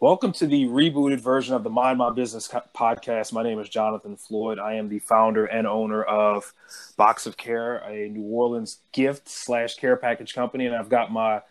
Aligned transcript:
Welcome 0.00 0.32
to 0.32 0.46
the 0.46 0.64
rebooted 0.64 1.20
version 1.20 1.54
of 1.54 1.62
the 1.62 1.68
Mind 1.68 1.98
My 1.98 2.08
Business 2.08 2.48
podcast. 2.74 3.34
My 3.34 3.42
name 3.42 3.58
is 3.58 3.68
Jonathan 3.68 4.16
Floyd. 4.16 4.58
I 4.58 4.76
am 4.76 4.88
the 4.88 4.98
founder 4.98 5.44
and 5.44 5.66
owner 5.66 6.02
of 6.02 6.54
Box 6.96 7.26
of 7.26 7.36
Care, 7.36 7.76
a 7.86 8.08
New 8.08 8.22
Orleans 8.22 8.78
gift 8.92 9.28
slash 9.28 9.74
care 9.74 9.96
package 9.96 10.32
company, 10.34 10.64
and 10.64 10.74
I've 10.74 10.88
got 10.88 11.12
my 11.12 11.42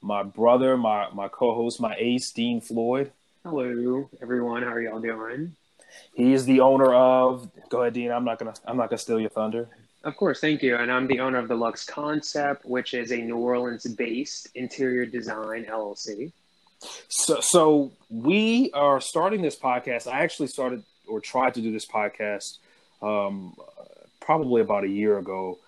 my 0.00 0.24
brother, 0.24 0.76
my 0.76 1.10
my 1.12 1.28
co-host, 1.28 1.80
my 1.80 1.94
ace, 1.96 2.32
Dean 2.32 2.60
Floyd. 2.60 3.12
Hello, 3.44 4.10
everyone. 4.20 4.64
How 4.64 4.70
are 4.70 4.82
y'all 4.82 4.98
doing? 4.98 5.54
He 6.12 6.32
is 6.32 6.44
the 6.44 6.58
owner 6.58 6.92
of. 6.92 7.48
Go 7.68 7.82
ahead, 7.82 7.94
Dean. 7.94 8.10
I'm 8.10 8.24
not 8.24 8.40
gonna. 8.40 8.54
I'm 8.66 8.76
not 8.76 8.90
gonna 8.90 8.98
steal 8.98 9.20
your 9.20 9.30
thunder. 9.30 9.68
Of 10.02 10.16
course, 10.16 10.40
thank 10.40 10.60
you. 10.60 10.74
And 10.74 10.90
I'm 10.90 11.06
the 11.06 11.20
owner 11.20 11.38
of 11.38 11.46
the 11.46 11.54
Lux 11.54 11.86
Concept, 11.86 12.64
which 12.64 12.94
is 12.94 13.12
a 13.12 13.18
New 13.18 13.36
Orleans-based 13.36 14.48
interior 14.56 15.06
design 15.06 15.66
LLC. 15.70 16.32
So, 17.08 17.40
so 17.40 17.92
we 18.10 18.70
are 18.72 19.00
starting 19.00 19.42
this 19.42 19.58
podcast. 19.58 20.06
I 20.06 20.22
actually 20.22 20.48
started 20.48 20.82
or 21.06 21.20
tried 21.20 21.54
to 21.54 21.60
do 21.60 21.72
this 21.72 21.86
podcast 21.86 22.58
um, 23.02 23.56
probably 24.20 24.60
about 24.60 24.84
a 24.84 24.88
year 24.88 25.18
ago. 25.18 25.58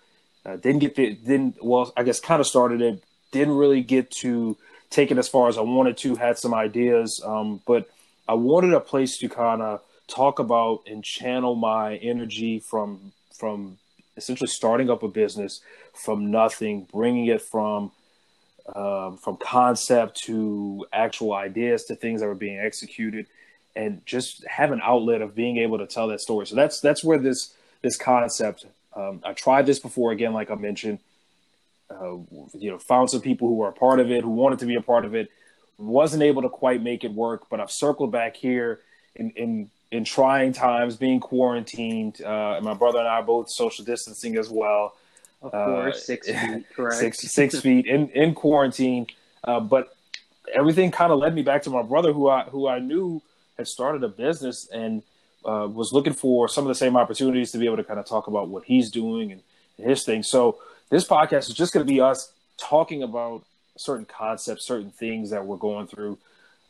Uh, 0.45 0.56
didn't 0.56 0.80
get 0.80 0.95
the 0.95 1.14
didn't 1.14 1.56
well. 1.62 1.92
I 1.96 2.02
guess 2.02 2.20
kind 2.20 2.40
of 2.40 2.46
started 2.46 2.80
it. 2.80 3.02
Didn't 3.32 3.56
really 3.56 3.82
get 3.82 4.10
to 4.23 4.56
take 4.90 5.10
it 5.10 5.18
as 5.18 5.28
far 5.28 5.48
as 5.48 5.56
I 5.59 5.62
wanted 5.62 5.96
to. 5.98 6.16
Had 6.16 6.38
some 6.38 6.54
ideas, 6.54 7.20
um, 7.24 7.60
but 7.66 7.88
I 8.28 8.34
wanted 8.34 8.74
a 8.74 8.80
place 8.80 9.18
to 9.18 9.28
kind 9.28 9.62
of 9.62 9.80
talk 10.06 10.38
about 10.38 10.82
and 10.87 11.02
channel 11.02 11.54
my 11.54 11.96
energy 11.96 12.60
from 12.60 13.12
from 13.34 13.78
essentially 14.16 14.48
starting 14.48 14.90
up 14.90 15.02
a 15.02 15.09
business 15.09 15.60
from 15.92 16.30
nothing, 16.30 16.87
bringing 16.92 17.26
it 17.26 17.42
from 17.42 17.90
um, 18.74 19.18
from 19.18 19.36
concept 19.36 20.16
to 20.24 20.86
actual 20.92 21.34
ideas 21.34 21.84
to 21.84 21.95
things 21.95 22.20
that 22.20 22.27
were 22.27 22.34
being 22.34 22.59
executed, 22.59 23.27
and 23.77 24.04
just 24.06 24.45
have 24.46 24.73
an 24.73 24.80
outlet 24.82 25.20
of 25.20 25.34
being 25.34 25.59
able 25.59 25.79
to 25.79 25.87
tell 25.87 26.09
that 26.09 26.20
story. 26.20 26.46
So 26.46 26.54
that's 26.54 26.80
that's 26.80 27.04
where 27.04 27.18
this 27.18 27.54
this 27.82 27.96
concept. 27.96 28.66
Um, 28.95 29.20
I 29.24 29.32
tried 29.32 29.66
this 29.66 29.79
before 29.79 30.12
again, 30.12 30.32
like 30.32 30.51
I 30.51 30.54
mentioned. 30.54 31.01
Uh, 31.90 32.16
you 32.54 32.70
know, 32.70 32.79
found 32.79 33.10
some 33.10 33.20
people 33.20 33.46
who 33.46 33.54
were 33.54 33.68
a 33.68 33.73
part 33.73 34.01
of 34.01 34.10
it, 34.10 34.24
who 34.24 34.30
wanted 34.30 34.59
to 34.60 34.66
be 34.66 34.74
a 34.74 34.80
part 34.80 35.04
of 35.04 35.15
it. 35.15 35.30
Wasn't 35.76 36.23
able 36.23 36.42
to 36.42 36.48
quite 36.48 36.82
make 36.82 37.04
it 37.04 37.12
work, 37.12 37.51
but 37.51 37.60
I've 37.60 37.70
circled 37.70 38.10
back 38.10 38.37
here 38.37 38.80
in 39.15 39.30
in, 39.30 39.70
in 39.90 40.04
trying 40.04 40.52
times, 40.52 40.96
being 40.96 41.20
quarantined. 41.20 42.23
Uh, 42.23 42.60
my 42.62 42.74
brother 42.74 42.98
and 43.01 43.09
I 43.09 43.16
are 43.16 43.23
both 43.23 43.51
social 43.51 43.85
distancing 43.85 44.37
as 44.37 44.48
well. 44.48 44.95
Of 45.45 45.52
course, 45.52 45.96
uh, 45.96 45.98
six 45.98 46.28
feet, 46.30 46.64
correct? 46.74 46.96
Six, 46.96 47.18
six 47.18 47.60
feet 47.60 47.87
in 47.87 48.09
in 48.10 48.34
quarantine. 48.34 49.06
Uh, 49.42 49.60
but 49.60 49.95
everything 50.52 50.90
kind 50.90 51.12
of 51.12 51.18
led 51.18 51.34
me 51.34 51.42
back 51.42 51.62
to 51.62 51.70
my 51.70 51.82
brother, 51.82 52.12
who 52.12 52.28
I 52.28 52.45
who 52.45 52.66
I 52.66 52.78
knew 52.78 53.23
had 53.56 53.68
started 53.68 54.02
a 54.02 54.09
business 54.09 54.68
and 54.73 55.02
uh, 55.45 55.68
was 55.70 55.92
looking 55.92 56.12
for 56.12 56.48
some 56.48 56.64
of 56.64 56.68
the 56.68 56.74
same 56.74 56.96
opportunities 56.96 57.52
to 57.52 57.59
be 57.59 57.66
able 57.66 57.76
to 57.76 57.84
kind 57.84 58.01
of 58.01 58.06
talk 58.06 58.26
about 58.26 58.48
what 58.48 58.64
he's 58.64 58.90
doing 58.90 59.32
and, 59.32 59.42
and 59.78 59.88
his 59.88 60.04
thing. 60.04 60.23
So 60.23 60.59
this 60.90 61.06
podcast 61.06 61.48
is 61.48 61.54
just 61.54 61.73
going 61.73 61.86
to 61.86 61.92
be 61.92 62.01
us 62.01 62.32
talking 62.56 63.02
about 63.02 63.45
certain 63.76 64.06
concepts, 64.06 64.64
certain 64.64 64.91
things 64.91 65.31
that 65.31 65.44
we're 65.44 65.56
going 65.56 65.86
through, 65.86 66.19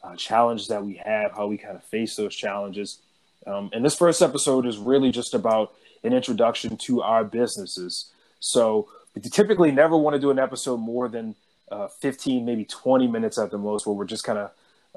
uh, 0.02 0.16
challenges 0.16 0.68
that 0.68 0.84
we 0.84 0.94
have, 0.94 1.32
how 1.32 1.46
we 1.46 1.56
kind 1.56 1.76
of 1.76 1.84
face 1.84 2.16
those 2.16 2.34
challenges. 2.34 2.98
Um, 3.46 3.70
and 3.72 3.84
this 3.84 3.96
first 3.96 4.22
episode 4.22 4.66
is 4.66 4.78
really 4.78 5.10
just 5.10 5.34
about 5.34 5.74
an 6.02 6.12
introduction 6.12 6.76
to 6.78 7.02
our 7.02 7.24
businesses. 7.24 8.10
So 8.44 8.88
we 9.14 9.22
typically 9.22 9.72
never 9.72 9.96
want 9.96 10.14
to 10.14 10.20
do 10.20 10.30
an 10.30 10.38
episode 10.38 10.76
more 10.76 11.08
than 11.08 11.34
uh, 11.72 11.88
15, 11.88 12.44
maybe 12.44 12.66
20 12.66 13.06
minutes 13.06 13.38
at 13.38 13.50
the 13.50 13.56
most, 13.56 13.86
where 13.86 13.94
we're 13.94 14.04
just 14.04 14.22
kind 14.22 14.38
of, 14.38 14.50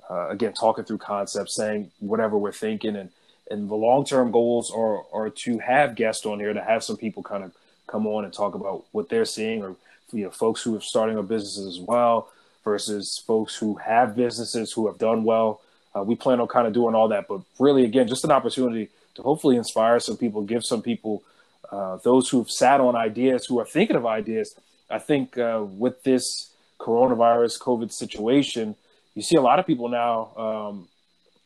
uh, 0.10 0.28
again, 0.30 0.52
talking 0.52 0.84
through 0.84 0.98
concepts, 0.98 1.56
saying 1.56 1.90
whatever 2.00 2.38
we're 2.38 2.52
thinking. 2.52 2.98
And, 2.98 3.10
and 3.50 3.70
the 3.70 3.76
long 3.76 4.04
term 4.04 4.32
goals 4.32 4.70
are, 4.70 5.04
are 5.14 5.30
to 5.30 5.60
have 5.60 5.96
guests 5.96 6.26
on 6.26 6.40
here, 6.40 6.54
to 6.54 6.62
have 6.62 6.84
some 6.84 6.98
people 6.98 7.24
kind 7.24 7.46
of 7.46 7.54
come 7.88 8.06
on 8.06 8.26
and 8.26 8.34
talk 8.34 8.54
about 8.54 8.84
what 8.92 9.08
they're 9.08 9.24
seeing, 9.24 9.64
or 9.64 9.78
you 10.12 10.26
know, 10.26 10.30
folks 10.30 10.62
who 10.62 10.76
are 10.76 10.82
starting 10.82 11.18
up 11.18 11.30
businesses 11.30 11.68
as 11.68 11.80
well, 11.80 12.30
versus 12.66 13.24
folks 13.26 13.56
who 13.56 13.76
have 13.76 14.14
businesses 14.14 14.74
who 14.74 14.88
have 14.88 14.98
done 14.98 15.24
well. 15.24 15.62
Uh, 15.96 16.04
we 16.04 16.16
plan 16.16 16.42
on 16.42 16.50
kind 16.50 16.68
of 16.68 16.74
doing 16.74 16.94
all 16.96 17.08
that, 17.08 17.30
but 17.30 17.40
really, 17.60 17.86
again, 17.86 18.10
just 18.10 18.26
an 18.26 18.32
opportunity 18.32 18.90
to 19.16 19.22
hopefully 19.22 19.56
inspire 19.56 20.02
some 20.02 20.18
people, 20.18 20.42
give 20.42 20.66
some 20.66 20.82
people 20.82 21.24
uh, 21.72 21.98
those 22.04 22.30
who've 22.30 22.50
sat 22.50 22.80
on 22.80 22.96
ideas, 22.96 23.46
who 23.46 23.60
are 23.60 23.66
thinking 23.66 23.96
of 23.96 24.06
ideas. 24.06 24.56
I 24.90 25.00
think 25.00 25.38
uh, 25.38 25.66
with 25.68 26.04
this 26.04 26.54
coronavirus 26.80 27.60
COVID 27.60 27.92
situation, 27.92 28.76
you 29.16 29.22
see 29.22 29.36
a 29.36 29.42
lot 29.42 29.60
of 29.60 29.66
people 29.66 29.90
now 29.90 30.32
um, 30.38 30.88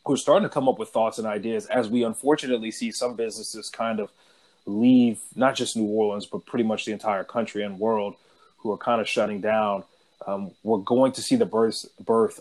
who 0.06 0.14
are 0.14 0.18
starting 0.18 0.48
to 0.48 0.54
come 0.54 0.68
up 0.68 0.78
with 0.78 0.90
thoughts 0.90 1.18
and 1.18 1.28
ideas 1.28 1.66
as 1.68 1.90
we 1.90 2.04
unfortunately 2.04 2.72
see 2.72 2.92
some 2.92 3.16
businesses 3.16 3.70
kind 3.70 4.00
of 4.00 4.12
leave 4.66 5.20
not 5.36 5.56
just 5.56 5.76
New 5.76 5.88
Orleans, 5.88 6.26
but 6.26 6.46
pretty 6.46 6.64
much 6.64 6.86
the 6.86 6.92
entire 6.92 7.24
country 7.24 7.64
and 7.64 7.80
world 7.80 8.16
who 8.58 8.72
are 8.72 8.78
kind 8.78 9.02
of 9.02 9.10
shutting 9.10 9.42
down. 9.42 9.84
Um, 10.28 10.52
we're 10.64 10.78
going 10.78 11.14
to 11.14 11.22
see 11.22 11.36
the 11.36 11.46
birth, 11.46 11.86
birth 12.00 12.40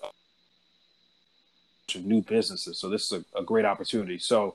of 1.94 2.04
new 2.04 2.22
businesses. 2.22 2.78
So 2.78 2.88
this 2.88 3.10
is 3.10 3.24
a, 3.34 3.38
a 3.38 3.42
great 3.42 3.64
opportunity. 3.64 4.18
So 4.18 4.54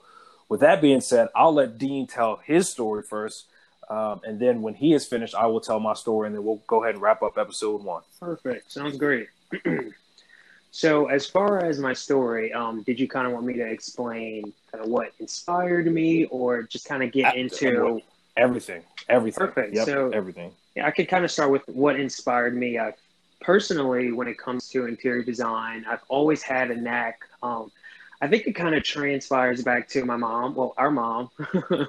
with 0.50 0.61
that 0.61 0.81
being 0.81 1.01
said, 1.01 1.29
I'll 1.35 1.53
let 1.53 1.78
Dean 1.78 2.07
tell 2.07 2.38
his 2.38 2.69
story 2.69 3.03
first. 3.03 3.45
Um, 3.89 4.22
and 4.23 4.39
then 4.39 4.61
when 4.61 4.73
he 4.73 4.94
is 4.94 5.06
finished, 5.06 5.35
I 5.35 5.45
will 5.47 5.61
tell 5.61 5.79
my 5.79 5.94
story, 5.94 6.28
and 6.28 6.35
then 6.35 6.44
we'll 6.44 6.61
go 6.67 6.83
ahead 6.83 6.95
and 6.95 7.01
wrap 7.01 7.22
up 7.22 7.38
episode 7.38 7.83
one. 7.83 8.01
Perfect. 8.19 8.72
Sounds 8.72 8.97
great. 8.97 9.28
so, 10.72 11.05
as 11.05 11.28
far 11.28 11.63
as 11.63 11.79
my 11.79 11.94
story, 11.94 12.51
um, 12.51 12.81
did 12.81 13.00
you 13.00 13.07
kind 13.07 13.28
of 13.28 13.34
want 13.34 13.45
me 13.45 13.53
to 13.53 13.66
explain 13.66 14.53
kind 14.72 14.84
of 14.84 14.89
what 14.89 15.11
inspired 15.19 15.91
me, 15.91 16.25
or 16.25 16.63
just 16.63 16.88
kind 16.88 17.03
of 17.03 17.11
get 17.11 17.35
into 17.35 18.01
everything? 18.35 18.81
Everything. 19.07 19.47
Perfect. 19.47 19.75
Yep, 19.75 19.85
so, 19.85 20.09
everything. 20.09 20.51
Yeah, 20.75 20.88
I 20.88 20.91
could 20.91 21.07
kind 21.07 21.23
of 21.23 21.31
start 21.31 21.51
with 21.51 21.67
what 21.67 22.00
inspired 22.00 22.57
me. 22.57 22.79
Uh, 22.79 22.91
personally, 23.39 24.11
when 24.11 24.28
it 24.28 24.39
comes 24.39 24.67
to 24.69 24.88
interior 24.88 25.22
design, 25.22 25.85
I've 25.88 26.03
always 26.07 26.41
had 26.41 26.72
a 26.72 26.75
knack. 26.75 27.19
Um, 27.44 27.72
I 28.21 28.27
think 28.27 28.47
it 28.47 28.53
kind 28.53 28.75
of 28.75 28.83
transpires 28.83 29.61
back 29.63 29.89
to 29.89 30.05
my 30.05 30.15
mom. 30.15 30.55
Well, 30.55 30.73
our 30.77 30.91
mom. 30.91 31.29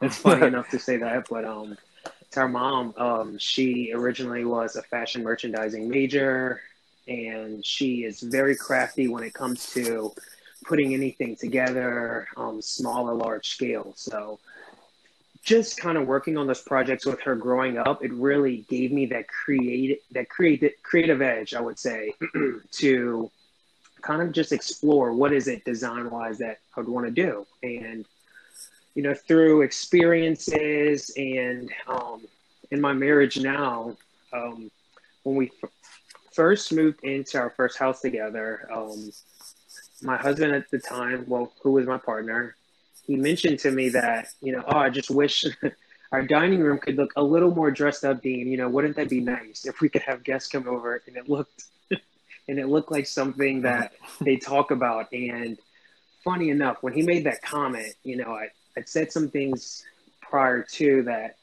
it's 0.00 0.16
funny 0.18 0.46
enough 0.46 0.68
to 0.70 0.78
say 0.78 0.96
that, 0.98 1.26
but 1.28 1.44
um, 1.44 1.76
it's 2.20 2.36
our 2.36 2.48
mom. 2.48 2.94
Um, 2.96 3.38
she 3.38 3.92
originally 3.94 4.44
was 4.44 4.76
a 4.76 4.82
fashion 4.82 5.22
merchandising 5.22 5.88
major, 5.88 6.60
and 7.08 7.64
she 7.64 8.04
is 8.04 8.20
very 8.20 8.56
crafty 8.56 9.08
when 9.08 9.24
it 9.24 9.34
comes 9.34 9.72
to 9.74 10.12
putting 10.64 10.94
anything 10.94 11.36
together, 11.36 12.28
um, 12.36 12.62
small 12.62 13.10
or 13.10 13.14
large 13.14 13.48
scale. 13.48 13.92
So, 13.96 14.38
just 15.44 15.76
kind 15.76 15.98
of 15.98 16.06
working 16.06 16.36
on 16.36 16.46
those 16.46 16.62
projects 16.62 17.04
with 17.04 17.20
her 17.22 17.34
growing 17.34 17.76
up, 17.76 18.04
it 18.04 18.12
really 18.12 18.64
gave 18.68 18.92
me 18.92 19.06
that 19.06 19.26
create 19.26 20.02
that 20.12 20.28
create 20.28 20.80
creative 20.84 21.20
edge, 21.20 21.52
I 21.52 21.60
would 21.60 21.78
say, 21.80 22.14
to 22.72 23.30
kind 24.02 24.20
of 24.22 24.32
just 24.32 24.52
explore 24.52 25.12
what 25.12 25.32
is 25.32 25.48
it 25.48 25.64
design 25.64 26.10
wise 26.10 26.38
that 26.38 26.58
I 26.76 26.80
would 26.80 26.88
want 26.88 27.06
to 27.06 27.12
do. 27.12 27.46
And, 27.62 28.04
you 28.94 29.02
know, 29.02 29.14
through 29.14 29.62
experiences 29.62 31.10
and 31.16 31.70
um, 31.88 32.22
in 32.70 32.80
my 32.80 32.92
marriage 32.92 33.40
now, 33.40 33.96
um, 34.32 34.70
when 35.22 35.36
we 35.36 35.50
f- 35.62 35.70
first 36.32 36.72
moved 36.72 37.02
into 37.04 37.38
our 37.38 37.50
first 37.50 37.78
house 37.78 38.00
together, 38.00 38.68
um, 38.72 39.10
my 40.02 40.16
husband 40.16 40.54
at 40.54 40.70
the 40.70 40.78
time, 40.78 41.24
well, 41.28 41.52
who 41.62 41.72
was 41.72 41.86
my 41.86 41.98
partner, 41.98 42.56
he 43.06 43.16
mentioned 43.16 43.58
to 43.60 43.70
me 43.70 43.88
that, 43.90 44.28
you 44.40 44.52
know, 44.52 44.64
oh, 44.66 44.76
I 44.78 44.90
just 44.90 45.10
wish 45.10 45.44
our 46.12 46.22
dining 46.22 46.60
room 46.60 46.78
could 46.78 46.96
look 46.96 47.12
a 47.16 47.22
little 47.22 47.54
more 47.54 47.70
dressed 47.70 48.04
up, 48.04 48.22
Dean. 48.22 48.48
You 48.48 48.56
know, 48.56 48.68
wouldn't 48.68 48.96
that 48.96 49.08
be 49.08 49.20
nice 49.20 49.64
if 49.64 49.80
we 49.80 49.88
could 49.88 50.02
have 50.02 50.22
guests 50.24 50.48
come 50.48 50.68
over 50.68 51.02
and 51.06 51.16
it 51.16 51.28
looked 51.28 51.64
and 52.48 52.58
it 52.58 52.68
looked 52.68 52.90
like 52.90 53.06
something 53.06 53.62
that 53.62 53.92
they 54.20 54.36
talk 54.36 54.70
about. 54.70 55.12
And 55.12 55.58
funny 56.24 56.50
enough, 56.50 56.78
when 56.82 56.92
he 56.92 57.02
made 57.02 57.24
that 57.24 57.42
comment, 57.42 57.94
you 58.02 58.16
know, 58.16 58.32
I, 58.32 58.48
I'd 58.76 58.88
said 58.88 59.12
some 59.12 59.28
things 59.28 59.84
prior 60.20 60.62
to 60.62 61.02
that, 61.02 61.36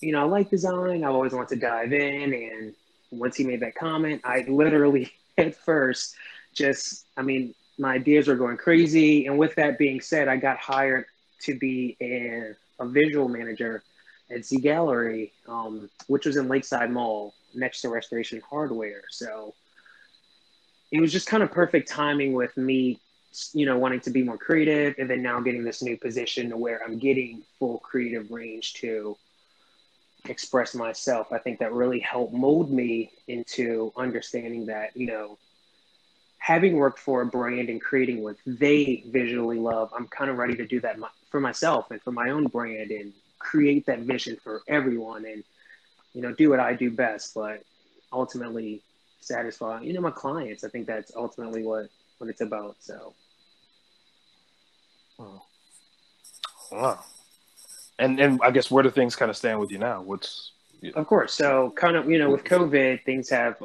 you 0.00 0.12
know, 0.12 0.20
I 0.20 0.24
like 0.24 0.50
design. 0.50 1.04
I 1.04 1.08
always 1.08 1.32
want 1.32 1.48
to 1.50 1.56
dive 1.56 1.92
in. 1.92 2.32
And 2.32 2.74
once 3.10 3.36
he 3.36 3.44
made 3.44 3.60
that 3.60 3.74
comment, 3.74 4.22
I 4.24 4.44
literally 4.48 5.12
at 5.38 5.54
first 5.54 6.14
just, 6.54 7.06
I 7.16 7.22
mean, 7.22 7.54
my 7.78 7.94
ideas 7.94 8.28
were 8.28 8.36
going 8.36 8.56
crazy. 8.56 9.26
And 9.26 9.38
with 9.38 9.54
that 9.56 9.78
being 9.78 10.00
said, 10.00 10.28
I 10.28 10.36
got 10.36 10.58
hired 10.58 11.06
to 11.42 11.58
be 11.58 11.96
a, 12.00 12.52
a 12.78 12.86
visual 12.86 13.28
manager 13.28 13.82
at 14.30 14.44
Z 14.44 14.58
Gallerie, 14.60 15.32
um, 15.48 15.88
which 16.06 16.26
was 16.26 16.36
in 16.36 16.48
Lakeside 16.48 16.90
Mall 16.90 17.34
next 17.54 17.80
to 17.82 17.88
Restoration 17.88 18.40
Hardware. 18.48 19.02
So 19.10 19.54
it 20.90 21.00
was 21.00 21.12
just 21.12 21.26
kind 21.26 21.42
of 21.42 21.50
perfect 21.50 21.88
timing 21.88 22.32
with 22.32 22.56
me, 22.56 23.00
you 23.52 23.66
know, 23.66 23.78
wanting 23.78 24.00
to 24.00 24.10
be 24.10 24.22
more 24.22 24.38
creative 24.38 24.94
and 24.98 25.08
then 25.08 25.22
now 25.22 25.40
getting 25.40 25.64
this 25.64 25.82
new 25.82 25.96
position 25.96 26.50
to 26.50 26.56
where 26.56 26.82
I'm 26.84 26.98
getting 26.98 27.42
full 27.58 27.78
creative 27.78 28.30
range 28.30 28.74
to 28.74 29.16
express 30.26 30.74
myself. 30.74 31.32
I 31.32 31.38
think 31.38 31.60
that 31.60 31.72
really 31.72 32.00
helped 32.00 32.34
mold 32.34 32.70
me 32.70 33.10
into 33.28 33.92
understanding 33.96 34.66
that, 34.66 34.96
you 34.96 35.06
know, 35.06 35.38
having 36.38 36.74
worked 36.74 36.98
for 36.98 37.22
a 37.22 37.26
brand 37.26 37.68
and 37.68 37.80
creating 37.80 38.22
what 38.22 38.36
they 38.46 39.04
visually 39.06 39.58
love, 39.58 39.92
I'm 39.96 40.08
kind 40.08 40.30
of 40.30 40.38
ready 40.38 40.56
to 40.56 40.66
do 40.66 40.80
that 40.80 40.96
for 41.30 41.40
myself 41.40 41.90
and 41.90 42.02
for 42.02 42.12
my 42.12 42.30
own 42.30 42.46
brand 42.46 42.90
and 42.90 43.12
create 43.38 43.86
that 43.86 44.00
vision 44.00 44.36
for 44.42 44.62
everyone 44.68 45.24
and 45.24 45.42
you 46.12 46.20
know 46.20 46.32
do 46.32 46.50
what 46.50 46.60
I 46.60 46.74
do 46.74 46.90
best, 46.90 47.34
but 47.34 47.62
ultimately 48.12 48.82
satisfy 49.20 49.80
you 49.82 49.92
know 49.92 50.00
my 50.00 50.10
clients. 50.10 50.64
I 50.64 50.68
think 50.68 50.86
that's 50.86 51.12
ultimately 51.14 51.62
what 51.64 51.88
what 52.18 52.30
it's 52.30 52.40
about. 52.40 52.76
So. 52.80 53.14
Oh. 55.18 55.42
Wow. 56.72 57.00
And 57.98 58.18
and 58.20 58.40
I 58.42 58.50
guess 58.50 58.70
where 58.70 58.82
do 58.82 58.90
things 58.90 59.16
kind 59.16 59.30
of 59.30 59.36
stand 59.36 59.60
with 59.60 59.70
you 59.70 59.78
now? 59.78 60.02
What's 60.02 60.52
of 60.94 61.06
course. 61.06 61.34
So 61.34 61.72
kind 61.76 61.96
of 61.96 62.08
you 62.08 62.18
know 62.18 62.30
with 62.30 62.44
COVID 62.44 63.04
things 63.04 63.28
have 63.30 63.62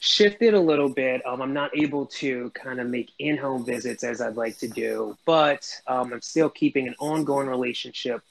shifted 0.00 0.54
a 0.54 0.60
little 0.60 0.88
bit. 0.88 1.24
Um, 1.26 1.42
I'm 1.42 1.52
not 1.52 1.76
able 1.76 2.06
to 2.06 2.50
kind 2.50 2.80
of 2.80 2.86
make 2.86 3.12
in-home 3.18 3.64
visits 3.64 4.04
as 4.04 4.20
I'd 4.20 4.36
like 4.36 4.58
to 4.58 4.68
do, 4.68 5.16
but 5.24 5.68
um, 5.86 6.12
I'm 6.12 6.22
still 6.22 6.50
keeping 6.50 6.86
an 6.88 6.94
ongoing 6.98 7.48
relationship 7.48 8.22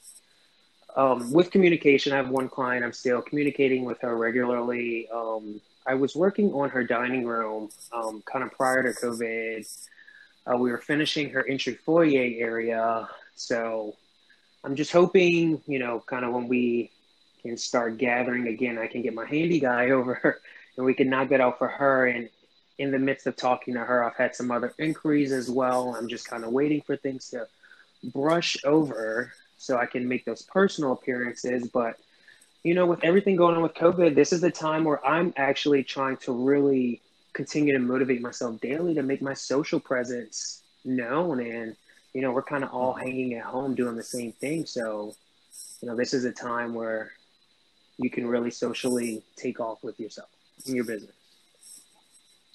um, 0.96 1.32
with 1.32 1.50
communication. 1.50 2.12
I 2.12 2.16
have 2.16 2.30
one 2.30 2.48
client. 2.48 2.84
I'm 2.84 2.92
still 2.92 3.22
communicating 3.22 3.84
with 3.84 4.00
her 4.00 4.16
regularly. 4.16 5.08
Um, 5.12 5.60
I 5.86 5.94
was 5.94 6.14
working 6.14 6.52
on 6.52 6.70
her 6.70 6.84
dining 6.84 7.26
room 7.26 7.70
um, 7.92 8.22
kind 8.30 8.44
of 8.44 8.52
prior 8.52 8.82
to 8.82 8.90
COVID. 8.90 9.86
Uh, 10.46 10.56
we 10.56 10.70
were 10.70 10.78
finishing 10.78 11.30
her 11.30 11.46
entry 11.46 11.74
foyer 11.74 12.30
area, 12.38 13.08
so 13.34 13.94
I'm 14.64 14.74
just 14.74 14.92
hoping, 14.92 15.62
you 15.66 15.78
know, 15.78 16.02
kind 16.06 16.24
of 16.24 16.32
when 16.32 16.48
we 16.48 16.90
can 17.42 17.56
start 17.56 17.98
gathering 17.98 18.48
again, 18.48 18.78
I 18.78 18.88
can 18.88 19.02
get 19.02 19.14
my 19.14 19.26
handy 19.26 19.60
guy 19.60 19.90
over 19.90 20.40
and 20.76 20.84
we 20.84 20.94
can 20.94 21.08
knock 21.08 21.28
that 21.28 21.40
out 21.40 21.58
for 21.58 21.68
her. 21.68 22.06
And 22.06 22.28
in 22.78 22.90
the 22.90 22.98
midst 22.98 23.26
of 23.26 23.36
talking 23.36 23.74
to 23.74 23.80
her, 23.80 24.04
I've 24.04 24.16
had 24.16 24.34
some 24.34 24.50
other 24.50 24.74
inquiries 24.78 25.32
as 25.32 25.48
well. 25.48 25.94
I'm 25.96 26.08
just 26.08 26.28
kind 26.28 26.44
of 26.44 26.50
waiting 26.50 26.82
for 26.82 26.96
things 26.96 27.30
to 27.30 27.46
brush 28.12 28.56
over 28.64 29.32
so 29.56 29.78
I 29.78 29.86
can 29.86 30.06
make 30.06 30.24
those 30.24 30.42
personal 30.42 30.92
appearances. 30.92 31.68
But, 31.72 31.96
you 32.66 32.74
know, 32.74 32.84
with 32.84 33.04
everything 33.04 33.36
going 33.36 33.54
on 33.54 33.62
with 33.62 33.74
COVID, 33.74 34.16
this 34.16 34.32
is 34.32 34.40
the 34.40 34.50
time 34.50 34.82
where 34.82 35.04
I'm 35.06 35.32
actually 35.36 35.84
trying 35.84 36.16
to 36.18 36.32
really 36.32 37.00
continue 37.32 37.72
to 37.72 37.78
motivate 37.78 38.20
myself 38.20 38.60
daily 38.60 38.92
to 38.94 39.04
make 39.04 39.22
my 39.22 39.34
social 39.34 39.78
presence 39.78 40.62
known 40.84 41.40
and 41.40 41.76
you 42.12 42.22
know, 42.22 42.32
we're 42.32 42.42
kind 42.42 42.64
of 42.64 42.70
all 42.70 42.94
hanging 42.94 43.34
at 43.34 43.44
home 43.44 43.74
doing 43.74 43.94
the 43.94 44.02
same 44.02 44.32
thing. 44.32 44.64
So, 44.64 45.14
you 45.82 45.88
know, 45.88 45.94
this 45.94 46.14
is 46.14 46.24
a 46.24 46.32
time 46.32 46.72
where 46.72 47.12
you 47.98 48.08
can 48.08 48.26
really 48.26 48.50
socially 48.50 49.22
take 49.36 49.60
off 49.60 49.84
with 49.84 50.00
yourself 50.00 50.30
in 50.64 50.74
your 50.74 50.84
business. 50.84 51.12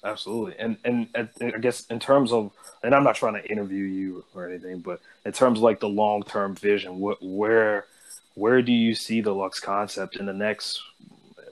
Absolutely, 0.02 0.56
and, 0.58 0.76
and 0.84 1.08
and 1.14 1.28
I 1.40 1.58
guess 1.58 1.86
in 1.86 2.00
terms 2.00 2.32
of, 2.32 2.50
and 2.82 2.92
I'm 2.92 3.04
not 3.04 3.14
trying 3.14 3.40
to 3.40 3.48
interview 3.48 3.84
you 3.84 4.24
or 4.34 4.48
anything, 4.48 4.80
but 4.80 5.00
in 5.24 5.30
terms 5.30 5.60
of 5.60 5.62
like 5.62 5.78
the 5.78 5.88
long 5.88 6.24
term 6.24 6.56
vision, 6.56 6.98
what 6.98 7.18
where 7.22 7.86
where 8.34 8.62
do 8.62 8.72
you 8.72 8.94
see 8.94 9.20
the 9.20 9.34
Lux 9.34 9.60
concept 9.60 10.16
in 10.16 10.26
the 10.26 10.32
next 10.32 10.80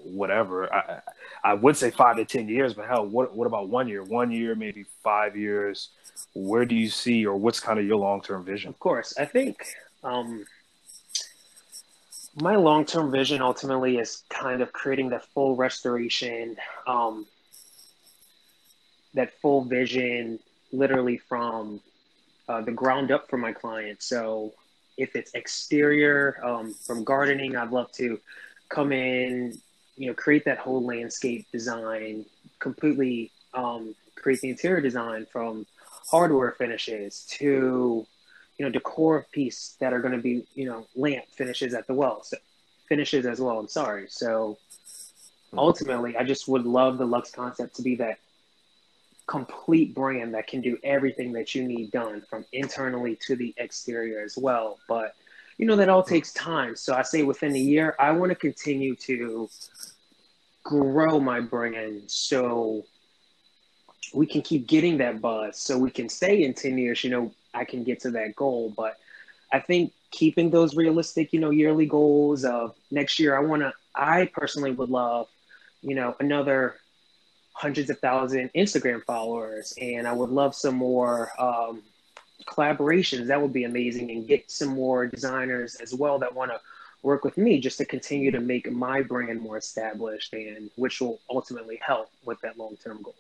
whatever? 0.05 0.73
I 0.73 1.01
I 1.43 1.55
would 1.55 1.77
say 1.77 1.91
five 1.91 2.17
to 2.17 2.25
ten 2.25 2.49
years, 2.49 2.75
but 2.75 2.87
hell, 2.87 3.07
what 3.07 3.35
what 3.35 3.47
about 3.47 3.69
one 3.69 3.89
year? 3.89 4.03
One 4.03 4.31
year, 4.31 4.55
maybe 4.55 4.85
five 5.03 5.37
years 5.37 5.91
where 6.35 6.65
do 6.65 6.75
you 6.75 6.89
see 6.89 7.27
or 7.27 7.37
what's 7.37 7.61
kind 7.61 7.79
of 7.79 7.87
your 7.87 7.97
long-term 7.97 8.45
vision 8.45 8.69
of 8.69 8.79
course 8.79 9.15
i 9.19 9.25
think 9.25 9.65
um, 10.03 10.45
my 12.37 12.57
long-term 12.57 13.11
vision 13.11 13.43
ultimately 13.43 13.99
is 13.99 14.23
kind 14.31 14.63
of 14.63 14.73
creating 14.73 15.09
that 15.11 15.25
full 15.35 15.57
restoration 15.57 16.57
um, 16.87 17.27
that 19.15 19.33
full 19.41 19.65
vision 19.65 20.39
literally 20.73 21.17
from 21.17 21.81
uh, 22.49 22.61
the 22.61 22.73
ground 22.73 23.11
up 23.11 23.29
for 23.29 23.37
my 23.37 23.53
clients 23.53 24.07
so 24.07 24.53
if 25.01 25.17
it's 25.17 25.33
exterior 25.35 26.39
um, 26.45 26.75
from 26.75 27.05
gardening 27.05 27.57
i'd 27.57 27.71
love 27.71 27.91
to 27.93 28.19
come 28.69 28.93
in 28.93 29.59
you 29.97 30.07
know 30.07 30.15
create 30.15 30.45
that 30.45 30.59
whole 30.59 30.85
landscape 30.85 31.47
design 31.53 32.25
completely 32.59 33.31
um, 33.55 33.95
create 34.17 34.41
the 34.41 34.51
interior 34.51 34.81
design 34.81 35.27
from 35.33 35.67
hardware 36.11 36.53
finishes 36.53 37.27
to 37.27 38.07
you 38.59 38.65
know 38.65 38.71
decor 38.71 39.27
piece 39.33 39.77
that 39.81 39.93
are 39.93 40.01
going 40.01 40.13
to 40.15 40.23
be 40.23 40.47
you 40.55 40.67
know 40.67 40.87
lamp 40.95 41.25
finishes 41.37 41.75
at 41.75 41.87
the 41.87 41.95
well 41.95 42.23
so 42.23 42.37
finishes 42.89 43.25
as 43.25 43.41
well 43.41 43.59
i'm 43.59 43.69
sorry. 43.69 44.07
So 44.09 44.59
ultimately 45.57 46.17
i 46.17 46.23
just 46.23 46.47
would 46.47 46.65
love 46.65 46.99
the 46.99 47.07
lux 47.07 47.31
concept 47.31 47.75
to 47.77 47.83
be 47.83 47.97
that 47.97 48.19
complete 49.31 49.95
brand 49.95 50.35
that 50.35 50.47
can 50.47 50.61
do 50.61 50.77
everything 50.83 51.33
that 51.33 51.55
you 51.55 51.63
need 51.63 51.91
done 51.93 52.21
from 52.29 52.45
internally 52.53 53.17
to 53.27 53.37
the 53.37 53.55
exterior 53.59 54.21
as 54.25 54.37
well 54.37 54.79
but 54.89 55.15
you 55.57 55.67
know 55.67 55.77
that 55.77 55.89
all 55.89 56.03
takes 56.03 56.33
time 56.33 56.75
so 56.75 56.95
i 56.95 57.03
say 57.03 57.23
within 57.23 57.55
a 57.55 57.59
year 57.59 57.95
i 58.01 58.11
want 58.11 58.31
to 58.31 58.35
continue 58.35 58.97
to 58.97 59.49
grow 60.65 61.21
my 61.21 61.41
brand 61.41 62.03
so 62.11 62.85
we 64.13 64.27
can 64.27 64.43
keep 64.43 64.67
getting 64.67 64.99
that 64.99 65.21
buzz 65.21 65.59
so 65.59 65.79
we 65.79 65.91
can 65.91 66.09
stay 66.09 66.43
in 66.43 66.55
10 66.55 66.79
years, 66.79 67.05
you 67.05 67.11
know, 67.11 67.33
I 67.55 67.65
can 67.65 67.85
get 67.85 68.01
to 68.01 68.11
that 68.13 68.35
goal. 68.37 68.73
But 68.77 68.97
I 69.53 69.61
think 69.61 69.93
keeping 70.11 70.51
those 70.51 70.77
realistic, 70.77 71.33
you 71.33 71.41
know, 71.41 71.51
yearly 71.51 71.87
goals 71.87 72.45
of 72.45 72.75
next 72.91 73.19
year, 73.19 73.37
I 73.37 73.41
want 73.41 73.63
to, 73.63 73.73
I 73.95 74.31
personally 74.33 74.73
would 74.73 74.91
love, 74.91 75.29
you 75.83 75.95
know, 75.95 76.17
another 76.21 76.77
hundreds 77.61 77.91
of 77.91 77.99
thousand 77.99 78.51
Instagram 78.57 79.05
followers. 79.05 79.75
And 79.79 80.09
I 80.09 80.15
would 80.15 80.31
love 80.31 80.55
some 80.55 80.77
more 80.77 81.31
um, 81.39 81.83
collaborations. 82.47 83.27
That 83.27 83.41
would 83.41 83.53
be 83.53 83.65
amazing. 83.65 84.11
And 84.11 84.27
get 84.27 84.51
some 84.51 84.71
more 84.71 85.07
designers 85.07 85.75
as 85.75 85.95
well 85.95 86.19
that 86.21 86.35
want 86.35 86.53
to 86.53 86.61
work 87.03 87.23
with 87.23 87.37
me 87.37 87.61
just 87.61 87.77
to 87.79 87.85
continue 87.85 88.31
to 88.31 88.41
make 88.41 88.71
my 88.71 89.03
brand 89.03 89.41
more 89.43 89.59
established 89.59 90.33
and 90.33 90.71
which 90.77 91.03
will 91.03 91.21
ultimately 91.29 91.79
help 91.87 92.11
with 92.25 92.41
that 92.41 92.57
long-term 92.57 93.03
goal. 93.03 93.15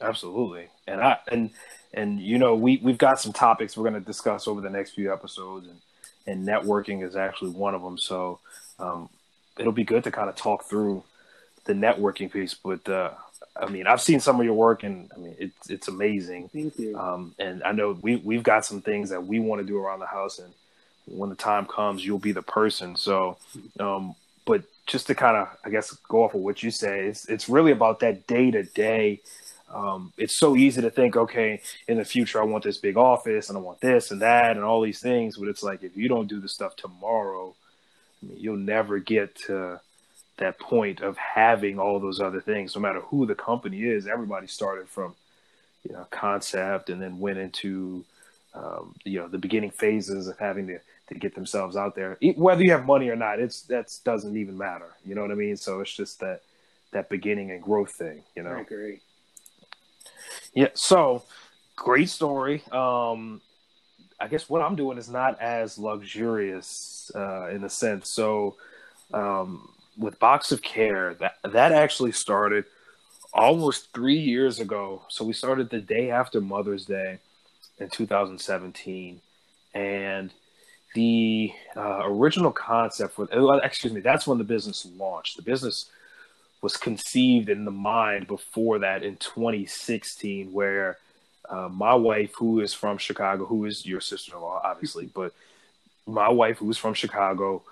Absolutely, 0.00 0.66
and 0.88 1.00
I 1.00 1.18
and 1.28 1.50
and 1.94 2.20
you 2.20 2.36
know 2.36 2.56
we 2.56 2.78
we've 2.82 2.98
got 2.98 3.20
some 3.20 3.32
topics 3.32 3.76
we're 3.76 3.88
going 3.88 4.02
to 4.02 4.06
discuss 4.06 4.48
over 4.48 4.60
the 4.60 4.68
next 4.68 4.90
few 4.90 5.12
episodes, 5.12 5.68
and 5.68 5.80
and 6.26 6.46
networking 6.46 7.06
is 7.06 7.14
actually 7.14 7.52
one 7.52 7.74
of 7.74 7.82
them. 7.82 7.96
So 7.96 8.40
um, 8.80 9.08
it'll 9.56 9.72
be 9.72 9.84
good 9.84 10.02
to 10.04 10.10
kind 10.10 10.28
of 10.28 10.34
talk 10.34 10.64
through 10.64 11.04
the 11.64 11.72
networking 11.72 12.30
piece. 12.32 12.54
But 12.54 12.88
uh, 12.88 13.10
I 13.56 13.66
mean, 13.66 13.86
I've 13.86 14.00
seen 14.00 14.20
some 14.20 14.38
of 14.38 14.44
your 14.46 14.54
work, 14.54 14.82
and 14.82 15.10
I 15.14 15.18
mean 15.18 15.36
it's 15.38 15.70
it's 15.70 15.88
amazing. 15.88 16.48
Thank 16.48 16.78
you. 16.78 16.98
Um, 16.98 17.34
and 17.38 17.62
I 17.62 17.72
know 17.72 17.98
we 18.00 18.16
we've 18.16 18.42
got 18.42 18.64
some 18.64 18.80
things 18.80 19.10
that 19.10 19.26
we 19.26 19.40
want 19.40 19.60
to 19.60 19.66
do 19.66 19.78
around 19.78 20.00
the 20.00 20.06
house, 20.06 20.38
and 20.38 20.52
when 21.06 21.30
the 21.30 21.36
time 21.36 21.66
comes, 21.66 22.04
you'll 22.04 22.18
be 22.18 22.32
the 22.32 22.42
person. 22.42 22.96
So, 22.96 23.36
um, 23.78 24.14
but 24.44 24.64
just 24.86 25.06
to 25.08 25.14
kind 25.14 25.36
of 25.36 25.48
I 25.64 25.70
guess 25.70 25.92
go 26.08 26.24
off 26.24 26.34
of 26.34 26.40
what 26.40 26.62
you 26.62 26.70
say, 26.70 27.06
it's 27.06 27.28
it's 27.28 27.48
really 27.48 27.72
about 27.72 28.00
that 28.00 28.26
day 28.26 28.50
to 28.50 28.62
day 28.62 29.20
um, 29.74 30.12
it's 30.16 30.38
so 30.38 30.56
easy 30.56 30.80
to 30.82 30.90
think, 30.90 31.16
okay, 31.16 31.60
in 31.88 31.98
the 31.98 32.04
future, 32.04 32.40
I 32.40 32.44
want 32.44 32.62
this 32.62 32.78
big 32.78 32.96
office 32.96 33.48
and 33.48 33.58
I 33.58 33.60
want 33.60 33.80
this 33.80 34.12
and 34.12 34.22
that 34.22 34.56
and 34.56 34.64
all 34.64 34.80
these 34.80 35.00
things. 35.00 35.36
But 35.36 35.48
it's 35.48 35.62
like, 35.62 35.82
if 35.82 35.96
you 35.96 36.08
don't 36.08 36.28
do 36.28 36.40
the 36.40 36.48
stuff 36.48 36.76
tomorrow, 36.76 37.54
I 38.22 38.26
mean, 38.26 38.36
you'll 38.38 38.56
never 38.56 39.00
get 39.00 39.34
to 39.46 39.80
that 40.38 40.58
point 40.58 41.00
of 41.00 41.16
having 41.16 41.78
all 41.78 42.00
those 42.00 42.20
other 42.20 42.40
things, 42.40 42.74
no 42.74 42.80
matter 42.80 43.00
who 43.00 43.26
the 43.26 43.34
company 43.34 43.84
is. 43.84 44.06
Everybody 44.06 44.46
started 44.46 44.88
from, 44.88 45.14
you 45.88 45.94
know, 45.94 46.06
concept 46.10 46.90
and 46.90 47.00
then 47.00 47.20
went 47.20 47.38
into, 47.38 48.04
um, 48.54 48.94
you 49.04 49.20
know, 49.20 49.28
the 49.28 49.38
beginning 49.38 49.70
phases 49.70 50.26
of 50.26 50.38
having 50.38 50.66
to, 50.66 50.78
to 51.08 51.14
get 51.14 51.34
themselves 51.34 51.76
out 51.76 51.94
there. 51.94 52.18
Whether 52.36 52.64
you 52.64 52.72
have 52.72 52.84
money 52.84 53.08
or 53.08 53.16
not, 53.16 53.38
it's 53.38 53.62
that 53.62 53.96
doesn't 54.04 54.36
even 54.36 54.58
matter. 54.58 54.92
You 55.04 55.14
know 55.14 55.22
what 55.22 55.30
I 55.30 55.34
mean? 55.34 55.56
So 55.56 55.80
it's 55.80 55.94
just 55.94 56.20
that 56.20 56.42
that 56.90 57.08
beginning 57.08 57.50
and 57.50 57.62
growth 57.62 57.92
thing. 57.92 58.22
You 58.34 58.42
know, 58.42 58.50
I 58.50 58.60
agree. 58.60 59.00
Yeah. 60.52 60.68
So 60.74 61.24
great 61.76 62.08
story. 62.08 62.62
Um, 62.72 63.40
I 64.20 64.28
guess 64.28 64.48
what 64.48 64.62
I'm 64.62 64.76
doing 64.76 64.96
is 64.96 65.08
not 65.08 65.40
as 65.40 65.76
luxurious 65.76 67.10
uh, 67.14 67.48
in 67.48 67.64
a 67.64 67.68
sense. 67.68 68.08
So 68.08 68.56
um, 69.12 69.68
with 69.96 70.18
Box 70.18 70.52
of 70.52 70.62
Care, 70.62 71.14
that 71.14 71.36
that 71.44 71.72
actually 71.72 72.12
started 72.12 72.64
almost 73.32 73.92
three 73.92 74.18
years 74.18 74.60
ago. 74.60 75.02
So 75.08 75.24
we 75.24 75.32
started 75.32 75.70
the 75.70 75.80
day 75.80 76.10
after 76.10 76.40
Mother's 76.40 76.86
Day 76.86 77.18
in 77.78 77.88
2017, 77.90 79.20
and 79.74 80.32
the 80.94 81.52
uh, 81.76 82.02
original 82.04 82.52
concept 82.52 83.14
for 83.14 83.28
excuse 83.62 83.92
me, 83.92 84.00
that's 84.00 84.26
when 84.26 84.38
the 84.38 84.44
business 84.44 84.86
launched. 84.96 85.36
The 85.36 85.42
business 85.42 85.90
was 86.62 86.76
conceived 86.76 87.50
in 87.50 87.64
the 87.64 87.70
mind 87.70 88.26
before 88.26 88.78
that 88.78 89.02
in 89.02 89.16
2016, 89.16 90.52
where 90.52 90.98
uh, 91.48 91.68
my 91.68 91.94
wife, 91.94 92.32
who 92.36 92.60
is 92.60 92.72
from 92.72 92.96
Chicago, 92.96 93.44
who 93.44 93.66
is 93.66 93.84
your 93.84 94.00
sister-in-law, 94.00 94.62
obviously, 94.64 95.06
but 95.06 95.32
my 96.06 96.28
wife, 96.28 96.58
who 96.58 96.70
is 96.70 96.78
from 96.78 96.94
Chicago, 96.94 97.62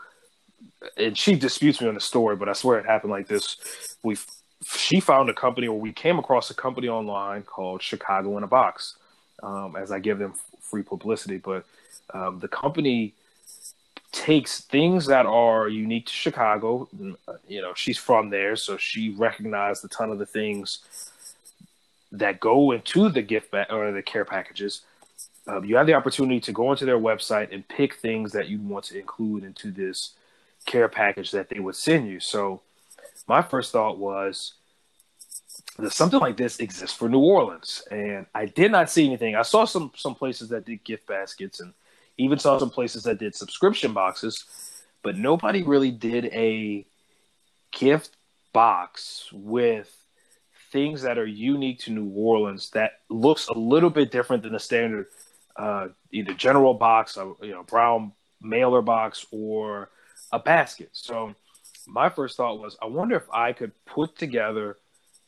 and 0.96 1.16
she 1.16 1.34
disputes 1.34 1.80
me 1.80 1.88
on 1.88 1.94
the 1.94 2.00
story, 2.00 2.36
but 2.36 2.48
I 2.48 2.52
swear 2.52 2.78
it 2.78 2.86
happened 2.86 3.12
like 3.12 3.26
this. 3.26 3.96
We 4.02 4.16
she 4.64 5.00
found 5.00 5.28
a 5.28 5.34
company, 5.34 5.66
or 5.66 5.78
we 5.78 5.92
came 5.92 6.18
across 6.18 6.50
a 6.50 6.54
company 6.54 6.88
online 6.88 7.42
called 7.42 7.82
Chicago 7.82 8.36
in 8.36 8.44
a 8.44 8.46
Box. 8.46 8.96
Um, 9.42 9.74
as 9.74 9.90
I 9.90 9.98
give 9.98 10.18
them 10.18 10.34
free 10.60 10.84
publicity, 10.84 11.38
but 11.38 11.64
um, 12.14 12.38
the 12.38 12.46
company 12.46 13.14
takes 14.12 14.60
things 14.60 15.06
that 15.06 15.26
are 15.26 15.68
unique 15.68 16.06
to 16.06 16.12
Chicago. 16.12 16.88
You 17.48 17.62
know, 17.62 17.72
she's 17.74 17.98
from 17.98 18.30
there, 18.30 18.54
so 18.54 18.76
she 18.76 19.10
recognized 19.10 19.84
a 19.84 19.88
ton 19.88 20.10
of 20.10 20.18
the 20.18 20.26
things 20.26 20.80
that 22.12 22.38
go 22.38 22.72
into 22.72 23.08
the 23.08 23.22
gift 23.22 23.50
ba- 23.50 23.72
or 23.72 23.90
the 23.90 24.02
care 24.02 24.24
packages. 24.24 24.82
Um, 25.48 25.64
you 25.64 25.76
have 25.76 25.86
the 25.86 25.94
opportunity 25.94 26.38
to 26.40 26.52
go 26.52 26.68
onto 26.68 26.86
their 26.86 26.98
website 26.98 27.52
and 27.52 27.66
pick 27.66 27.94
things 27.94 28.30
that 28.32 28.48
you 28.48 28.60
want 28.60 28.84
to 28.86 28.98
include 29.00 29.42
into 29.42 29.72
this 29.72 30.12
care 30.66 30.88
package 30.88 31.30
that 31.32 31.48
they 31.48 31.60
would 31.60 31.76
send 31.76 32.08
you. 32.08 32.20
So, 32.20 32.62
my 33.26 33.42
first 33.42 33.72
thought 33.72 33.98
was 33.98 34.54
that 35.78 35.92
something 35.92 36.20
like 36.20 36.36
this 36.36 36.58
exists 36.58 36.96
for 36.96 37.08
New 37.08 37.20
Orleans, 37.20 37.82
and 37.90 38.26
I 38.34 38.46
did 38.46 38.72
not 38.72 38.90
see 38.90 39.06
anything. 39.06 39.36
I 39.36 39.42
saw 39.42 39.64
some 39.64 39.92
some 39.96 40.14
places 40.14 40.48
that 40.50 40.64
did 40.64 40.84
gift 40.84 41.06
baskets, 41.06 41.60
and 41.60 41.72
even 42.18 42.38
saw 42.38 42.58
some 42.58 42.70
places 42.70 43.04
that 43.04 43.18
did 43.18 43.34
subscription 43.34 43.92
boxes, 43.92 44.44
but 45.02 45.16
nobody 45.16 45.62
really 45.62 45.90
did 45.90 46.26
a 46.26 46.86
gift 47.72 48.16
box 48.52 49.28
with 49.32 49.94
things 50.70 51.02
that 51.02 51.18
are 51.18 51.26
unique 51.26 51.80
to 51.80 51.90
New 51.90 52.10
Orleans 52.10 52.70
that 52.70 53.00
looks 53.08 53.48
a 53.48 53.52
little 53.52 53.90
bit 53.90 54.10
different 54.10 54.42
than 54.42 54.52
the 54.52 54.60
standard 54.60 55.06
uh, 55.56 55.88
either 56.10 56.32
general 56.34 56.74
box, 56.74 57.16
a 57.16 57.32
you 57.42 57.50
know 57.52 57.62
brown 57.62 58.12
mailer 58.40 58.82
box, 58.82 59.26
or 59.30 59.90
a 60.32 60.38
basket. 60.38 60.90
So 60.92 61.34
my 61.86 62.08
first 62.08 62.36
thought 62.36 62.58
was, 62.58 62.76
I 62.80 62.86
wonder 62.86 63.16
if 63.16 63.30
I 63.32 63.52
could 63.52 63.72
put 63.84 64.16
together 64.16 64.78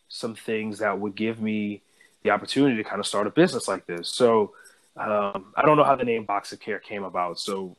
some 0.08 0.34
things 0.34 0.78
that 0.78 0.98
would 0.98 1.14
give 1.14 1.40
me 1.40 1.82
the 2.22 2.30
opportunity 2.30 2.76
to 2.76 2.84
kind 2.84 3.00
of 3.00 3.06
start 3.06 3.26
a 3.26 3.30
business 3.30 3.68
like 3.68 3.86
this. 3.86 4.08
So 4.08 4.52
um, 4.96 5.52
I 5.56 5.62
don't 5.62 5.76
know 5.76 5.84
how 5.84 5.96
the 5.96 6.04
name 6.04 6.24
Box 6.24 6.52
of 6.52 6.60
Care 6.60 6.78
came 6.78 7.04
about. 7.04 7.38
So 7.38 7.76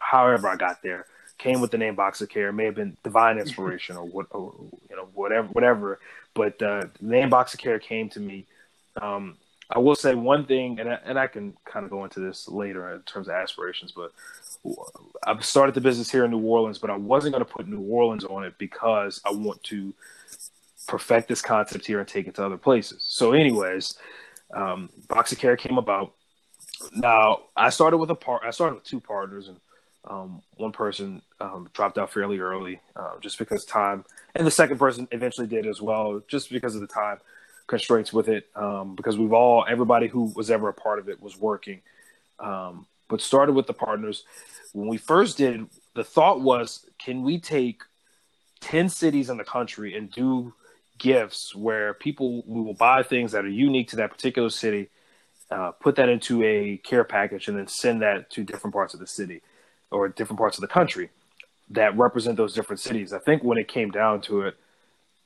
however 0.00 0.48
I 0.48 0.56
got 0.56 0.82
there, 0.82 1.06
came 1.38 1.60
with 1.60 1.70
the 1.70 1.78
name 1.78 1.94
Box 1.94 2.20
of 2.20 2.28
Care. 2.28 2.48
It 2.48 2.52
may 2.52 2.64
have 2.64 2.74
been 2.74 2.96
divine 3.02 3.38
inspiration 3.44 3.96
or 3.96 4.04
what, 4.04 4.26
or, 4.30 4.54
you 4.90 4.96
know, 4.96 5.08
whatever, 5.14 5.48
whatever. 5.48 5.98
But 6.34 6.60
uh, 6.62 6.86
the 7.00 7.06
name 7.06 7.30
Box 7.30 7.54
of 7.54 7.60
Care 7.60 7.78
came 7.78 8.08
to 8.10 8.20
me. 8.20 8.46
Um, 9.00 9.36
I 9.70 9.78
will 9.78 9.96
say 9.96 10.14
one 10.14 10.46
thing, 10.46 10.80
and 10.80 10.88
I, 10.88 10.98
and 11.04 11.18
I 11.18 11.26
can 11.26 11.54
kind 11.64 11.84
of 11.84 11.90
go 11.90 12.04
into 12.04 12.20
this 12.20 12.48
later 12.48 12.90
in 12.94 13.02
terms 13.02 13.28
of 13.28 13.34
aspirations, 13.34 13.92
but 13.92 14.12
I've 15.26 15.44
started 15.44 15.74
the 15.74 15.80
business 15.80 16.10
here 16.10 16.24
in 16.24 16.30
New 16.30 16.40
Orleans, 16.40 16.78
but 16.78 16.90
I 16.90 16.96
wasn't 16.96 17.34
going 17.34 17.44
to 17.44 17.50
put 17.50 17.68
New 17.68 17.80
Orleans 17.80 18.24
on 18.24 18.44
it 18.44 18.54
because 18.58 19.20
I 19.24 19.32
want 19.32 19.62
to 19.64 19.94
perfect 20.86 21.28
this 21.28 21.42
concept 21.42 21.86
here 21.86 22.00
and 22.00 22.08
take 22.08 22.26
it 22.26 22.34
to 22.36 22.44
other 22.44 22.56
places. 22.56 23.04
So, 23.06 23.32
anyways, 23.32 23.98
um, 24.54 24.88
Box 25.08 25.32
of 25.32 25.38
Care 25.38 25.56
came 25.56 25.78
about. 25.78 26.14
Now, 26.92 27.40
I 27.56 27.70
started 27.70 27.98
with 27.98 28.10
a 28.10 28.14
part. 28.14 28.42
I 28.44 28.50
started 28.50 28.76
with 28.76 28.84
two 28.84 29.00
partners, 29.00 29.48
and 29.48 29.58
um, 30.08 30.42
one 30.56 30.72
person 30.72 31.22
um, 31.40 31.68
dropped 31.72 31.98
out 31.98 32.12
fairly 32.12 32.38
early, 32.38 32.80
uh, 32.96 33.18
just 33.20 33.38
because 33.38 33.64
time, 33.64 34.04
and 34.34 34.46
the 34.46 34.50
second 34.50 34.78
person 34.78 35.08
eventually 35.12 35.46
did 35.46 35.66
as 35.66 35.82
well, 35.82 36.22
just 36.28 36.50
because 36.50 36.74
of 36.74 36.80
the 36.80 36.86
time 36.86 37.18
constraints 37.66 38.12
with 38.12 38.28
it. 38.28 38.48
Um, 38.56 38.94
because 38.94 39.18
we've 39.18 39.32
all, 39.32 39.64
everybody 39.68 40.08
who 40.08 40.32
was 40.34 40.50
ever 40.50 40.68
a 40.68 40.74
part 40.74 40.98
of 40.98 41.08
it 41.08 41.20
was 41.20 41.38
working, 41.38 41.82
um, 42.40 42.86
but 43.08 43.20
started 43.20 43.54
with 43.54 43.66
the 43.66 43.72
partners. 43.72 44.24
When 44.72 44.88
we 44.88 44.98
first 44.98 45.38
did, 45.38 45.66
the 45.94 46.04
thought 46.04 46.40
was, 46.40 46.86
can 46.98 47.22
we 47.22 47.40
take 47.40 47.82
ten 48.60 48.88
cities 48.88 49.30
in 49.30 49.36
the 49.36 49.44
country 49.44 49.96
and 49.96 50.10
do 50.10 50.52
gifts 50.98 51.54
where 51.54 51.94
people 51.94 52.42
we 52.46 52.60
will 52.60 52.74
buy 52.74 53.02
things 53.02 53.32
that 53.32 53.44
are 53.44 53.48
unique 53.48 53.88
to 53.88 53.96
that 53.96 54.10
particular 54.10 54.50
city, 54.50 54.90
uh, 55.50 55.70
put 55.72 55.96
that 55.96 56.08
into 56.08 56.42
a 56.42 56.76
care 56.78 57.04
package, 57.04 57.48
and 57.48 57.56
then 57.56 57.68
send 57.68 58.02
that 58.02 58.30
to 58.30 58.44
different 58.44 58.74
parts 58.74 58.94
of 58.94 59.00
the 59.00 59.06
city 59.06 59.42
or 59.90 60.08
different 60.08 60.38
parts 60.38 60.58
of 60.58 60.62
the 60.62 60.68
country 60.68 61.08
that 61.70 61.96
represent 61.96 62.36
those 62.36 62.54
different 62.54 62.80
cities. 62.80 63.12
I 63.12 63.18
think 63.18 63.42
when 63.42 63.58
it 63.58 63.68
came 63.68 63.90
down 63.90 64.20
to 64.22 64.42
it, 64.42 64.56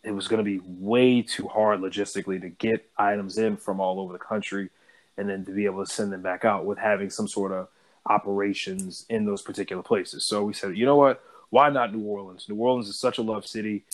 it 0.05 0.11
was 0.13 0.29
going 0.29 0.45
to 0.45 0.45
be 0.45 0.61
way 0.65 1.23
too 1.23 1.49
hard 1.49 1.81
logistically 1.81 2.41
to 2.41 2.49
get 2.49 2.89
items 2.99 3.39
in 3.39 3.57
from 3.57 3.81
all 3.81 4.01
over 4.01 4.13
the 4.13 4.19
country 4.19 4.71
and 5.17 5.29
then 5.29 5.45
to 5.45 5.53
be 5.53 5.65
able 5.65 5.85
to 5.85 5.91
send 5.91 6.13
them 6.13 6.23
back 6.23 6.45
out 6.45 6.65
with 6.65 6.79
having 6.79 7.11
some 7.11 7.29
sort 7.29 7.53
of 7.53 7.69
operations 8.07 9.07
in 9.09 9.25
those 9.25 9.43
particular 9.43 9.83
places. 9.83 10.25
So 10.25 10.45
we 10.45 10.55
said, 10.55 10.77
you 10.77 10.87
know 10.87 10.97
what? 10.97 11.23
Why 11.51 11.69
not 11.69 11.95
New 11.95 12.05
Orleans? 12.05 12.49
New 12.49 12.57
Orleans 12.57 12.89
is 12.89 12.99
such 12.99 13.19
a 13.19 13.23
loved 13.23 13.47
city 13.47 13.85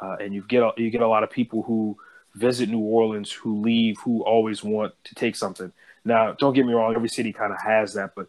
uh, 0.00 0.16
and 0.20 0.34
you 0.34 0.42
get 0.42 0.62
a, 0.62 0.72
you 0.76 0.90
get 0.90 1.02
a 1.02 1.08
lot 1.08 1.22
of 1.22 1.30
people 1.30 1.62
who 1.62 1.96
visit 2.34 2.68
New 2.68 2.80
Orleans 2.80 3.32
who 3.32 3.60
leave 3.60 3.98
who 4.00 4.22
always 4.22 4.62
want 4.62 4.94
to 5.04 5.14
take 5.14 5.36
something. 5.36 5.72
Now, 6.04 6.32
don't 6.32 6.54
get 6.54 6.66
me 6.66 6.72
wrong, 6.72 6.94
every 6.94 7.08
city 7.08 7.32
kind 7.32 7.52
of 7.52 7.60
has 7.60 7.94
that, 7.94 8.14
but 8.14 8.28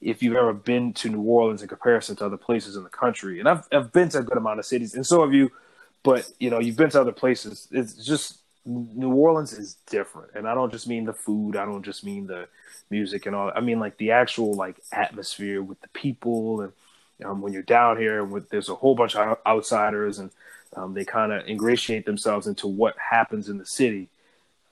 if 0.00 0.22
you've 0.22 0.36
ever 0.36 0.52
been 0.52 0.92
to 0.94 1.08
New 1.08 1.22
Orleans 1.22 1.62
in 1.62 1.68
comparison 1.68 2.16
to 2.16 2.26
other 2.26 2.36
places 2.36 2.76
in 2.76 2.82
the 2.84 2.90
country, 2.90 3.40
and 3.40 3.48
I've 3.48 3.66
I've 3.72 3.92
been 3.92 4.08
to 4.10 4.18
a 4.18 4.22
good 4.22 4.36
amount 4.36 4.58
of 4.58 4.66
cities, 4.66 4.94
and 4.94 5.06
so 5.06 5.22
have 5.22 5.32
you, 5.32 5.50
but 6.02 6.30
you 6.38 6.50
know 6.50 6.60
you've 6.60 6.76
been 6.76 6.90
to 6.90 7.00
other 7.00 7.12
places. 7.12 7.66
It's 7.70 7.94
just 7.94 8.38
New 8.66 9.12
Orleans 9.12 9.52
is 9.52 9.76
different, 9.88 10.32
and 10.34 10.48
I 10.48 10.54
don't 10.54 10.72
just 10.72 10.88
mean 10.88 11.04
the 11.04 11.12
food. 11.12 11.56
I 11.56 11.64
don't 11.64 11.84
just 11.84 12.04
mean 12.04 12.26
the 12.26 12.48
music 12.90 13.26
and 13.26 13.36
all. 13.36 13.52
I 13.54 13.60
mean 13.60 13.78
like 13.78 13.96
the 13.96 14.10
actual 14.10 14.54
like 14.54 14.76
atmosphere 14.92 15.62
with 15.62 15.80
the 15.80 15.88
people, 15.88 16.60
and 16.62 16.72
um, 17.24 17.40
when 17.40 17.52
you're 17.52 17.62
down 17.62 17.96
here, 17.96 18.24
with 18.24 18.48
there's 18.50 18.68
a 18.68 18.74
whole 18.74 18.96
bunch 18.96 19.14
of 19.14 19.38
outsiders 19.46 20.18
and 20.18 20.30
um, 20.74 20.94
they 20.94 21.04
kind 21.04 21.32
of 21.32 21.46
ingratiate 21.46 22.04
themselves 22.04 22.46
into 22.46 22.66
what 22.66 22.96
happens 22.98 23.48
in 23.48 23.58
the 23.58 23.66
city. 23.66 24.08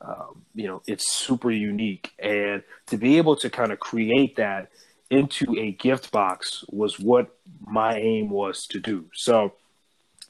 Um, 0.00 0.42
you 0.54 0.66
know, 0.66 0.82
it's 0.86 1.12
super 1.12 1.50
unique, 1.50 2.12
and 2.18 2.62
to 2.88 2.96
be 2.96 3.16
able 3.16 3.36
to 3.36 3.48
kind 3.48 3.72
of 3.72 3.78
create 3.78 4.36
that 4.36 4.70
into 5.08 5.56
a 5.56 5.70
gift 5.72 6.10
box 6.10 6.64
was 6.68 6.98
what 6.98 7.36
my 7.60 7.96
aim 7.96 8.28
was 8.30 8.66
to 8.70 8.80
do. 8.80 9.04
So 9.14 9.52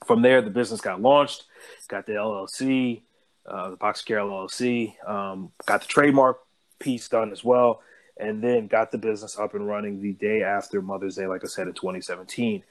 from 0.06 0.22
there, 0.22 0.42
the 0.42 0.50
business 0.50 0.80
got 0.80 1.00
launched, 1.00 1.44
got 1.88 2.06
the 2.06 2.12
LLC, 2.12 3.00
uh, 3.46 3.70
the 3.70 3.76
Box 3.76 4.02
Care 4.02 4.18
LLC, 4.18 4.94
um, 5.08 5.52
got 5.66 5.82
the 5.82 5.86
trademark 5.86 6.40
piece 6.78 7.08
done 7.08 7.32
as 7.32 7.44
well, 7.44 7.82
and 8.16 8.42
then 8.42 8.66
got 8.66 8.90
the 8.90 8.98
business 8.98 9.38
up 9.38 9.54
and 9.54 9.66
running 9.66 10.00
the 10.00 10.12
day 10.12 10.42
after 10.42 10.80
Mother's 10.80 11.16
Day, 11.16 11.26
like 11.26 11.44
I 11.44 11.48
said, 11.48 11.66
in 11.66 11.74
2017. 11.74 12.62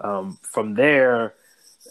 Um, 0.00 0.38
from 0.42 0.74
there, 0.74 1.34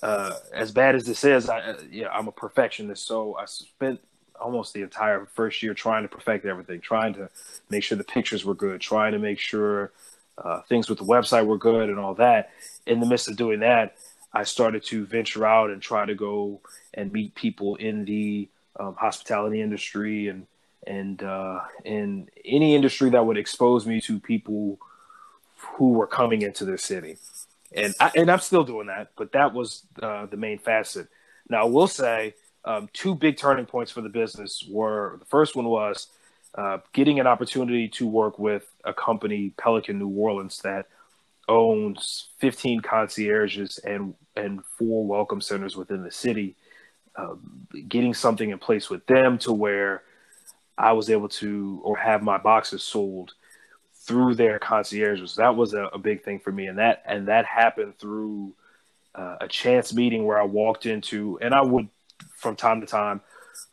uh, 0.01 0.35
as 0.53 0.71
bad 0.71 0.95
as 0.95 1.05
this 1.05 1.23
is, 1.23 1.49
I 1.49 1.75
yeah, 1.91 2.09
I'm 2.09 2.27
a 2.27 2.31
perfectionist, 2.31 3.05
so 3.07 3.35
I 3.37 3.45
spent 3.45 3.99
almost 4.39 4.73
the 4.73 4.81
entire 4.81 5.25
first 5.25 5.63
year 5.63 5.73
trying 5.73 6.03
to 6.03 6.09
perfect 6.09 6.45
everything, 6.45 6.81
trying 6.81 7.13
to 7.13 7.29
make 7.69 7.83
sure 7.83 7.97
the 7.97 8.03
pictures 8.03 8.43
were 8.43 8.55
good, 8.55 8.81
trying 8.81 9.13
to 9.13 9.19
make 9.19 9.39
sure 9.39 9.91
uh, 10.37 10.61
things 10.61 10.89
with 10.89 10.97
the 10.97 11.05
website 11.05 11.45
were 11.45 11.57
good 11.57 11.89
and 11.89 11.99
all 11.99 12.15
that. 12.15 12.51
In 12.85 12.99
the 12.99 13.05
midst 13.05 13.29
of 13.29 13.37
doing 13.37 13.59
that, 13.61 13.95
I 14.33 14.43
started 14.43 14.83
to 14.85 15.05
venture 15.05 15.45
out 15.45 15.69
and 15.69 15.81
try 15.81 16.05
to 16.05 16.15
go 16.15 16.61
and 16.93 17.11
meet 17.11 17.35
people 17.35 17.75
in 17.75 18.05
the 18.05 18.47
um, 18.79 18.95
hospitality 18.95 19.61
industry 19.61 20.27
and 20.27 20.47
and 20.85 21.23
uh, 21.23 21.61
in 21.85 22.29
any 22.43 22.75
industry 22.75 23.09
that 23.09 23.25
would 23.25 23.37
expose 23.37 23.85
me 23.85 24.01
to 24.01 24.19
people 24.19 24.77
who 25.57 25.93
were 25.93 26.07
coming 26.07 26.41
into 26.41 26.65
the 26.65 26.77
city 26.77 27.17
and 27.75 27.95
I, 27.99 28.11
and 28.15 28.29
I'm 28.29 28.39
still 28.39 28.63
doing 28.63 28.87
that, 28.87 29.11
but 29.15 29.31
that 29.31 29.53
was 29.53 29.83
uh, 30.01 30.25
the 30.27 30.37
main 30.37 30.59
facet. 30.59 31.07
Now, 31.49 31.63
I 31.63 31.65
will 31.65 31.87
say 31.87 32.35
um, 32.65 32.89
two 32.93 33.15
big 33.15 33.37
turning 33.37 33.65
points 33.65 33.91
for 33.91 34.01
the 34.01 34.09
business 34.09 34.65
were 34.69 35.17
the 35.19 35.25
first 35.25 35.55
one 35.55 35.65
was 35.65 36.07
uh, 36.55 36.79
getting 36.93 37.19
an 37.19 37.27
opportunity 37.27 37.87
to 37.89 38.07
work 38.07 38.37
with 38.37 38.65
a 38.83 38.93
company, 38.93 39.53
Pelican 39.57 39.99
New 39.99 40.09
Orleans, 40.09 40.59
that 40.59 40.87
owns 41.49 42.29
15 42.39 42.81
concierges 42.81 43.77
and 43.79 44.13
and 44.35 44.63
four 44.77 45.05
welcome 45.05 45.41
centers 45.41 45.75
within 45.75 46.03
the 46.03 46.11
city. 46.11 46.55
Uh, 47.15 47.35
getting 47.87 48.13
something 48.13 48.49
in 48.49 48.57
place 48.57 48.89
with 48.89 49.05
them 49.05 49.37
to 49.37 49.53
where 49.53 50.01
I 50.77 50.93
was 50.93 51.09
able 51.09 51.29
to 51.29 51.79
or 51.83 51.95
have 51.97 52.23
my 52.23 52.37
boxes 52.37 52.83
sold 52.83 53.33
through 53.93 54.35
their 54.35 54.59
concierges. 54.59 55.35
That 55.35 55.55
was 55.55 55.73
a, 55.73 55.83
a, 55.85 55.97
big 55.97 56.23
thing 56.23 56.39
for 56.39 56.51
me, 56.51 56.67
and 56.67 56.77
that 56.79 57.03
and 57.05 57.27
that 57.27 57.45
happened 57.45 57.97
through 57.99 58.53
uh, 59.15 59.37
a 59.41 59.47
chance 59.47 59.93
meeting 59.93 60.25
where 60.25 60.39
I 60.39 60.45
walked 60.45 60.85
into, 60.85 61.37
and 61.41 61.53
I 61.53 61.61
would 61.61 61.87
from 62.35 62.55
time 62.55 62.81
to 62.81 62.87
time 62.87 63.21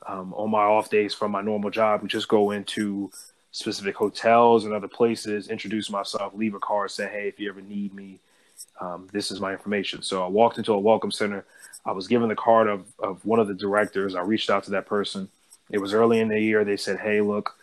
um, 0.06 0.35
on 0.35 0.50
my 0.50 0.62
off 0.62 0.90
days 0.90 1.14
from 1.14 1.32
my 1.32 1.40
normal 1.40 1.70
job, 1.70 2.06
just 2.09 2.28
go 2.28 2.50
into 2.50 3.11
specific 3.52 3.97
hotels 3.97 4.64
and 4.64 4.75
other 4.75 4.88
places, 4.88 5.49
introduce 5.49 5.90
myself, 5.90 6.32
leave 6.35 6.54
a 6.54 6.61
card, 6.61 6.90
say, 6.90 7.09
"Hey, 7.09 7.28
if 7.28 7.40
you 7.40 7.49
ever 7.49 7.62
need 7.62 7.94
me, 7.94 8.20
um, 8.81 9.09
this 9.12 9.31
is 9.31 9.40
my 9.40 9.52
information." 9.52 10.02
So 10.02 10.25
I 10.25 10.29
walked 10.29 10.59
into 10.59 10.73
a 10.73 10.79
welcome 10.79 11.11
center. 11.11 11.45
I 11.85 11.93
was 11.93 12.07
given 12.07 12.29
the 12.29 12.37
card 12.37 12.69
of 12.69 12.87
of 12.99 13.25
one 13.25 13.40
of 13.40 13.49
the 13.49 13.55
directors. 13.55 14.14
I 14.14 14.23
reached 14.23 14.50
out 14.50 14.64
to 14.64 14.71
that 14.73 14.87
person. 14.87 15.29
It 15.71 15.79
was 15.79 15.95
early 15.95 16.21
in 16.21 16.29
the 16.29 16.40
year. 16.40 16.64
They 16.64 16.76
said, 16.76 16.99
"Hey, 16.99 17.21
look." 17.21 17.55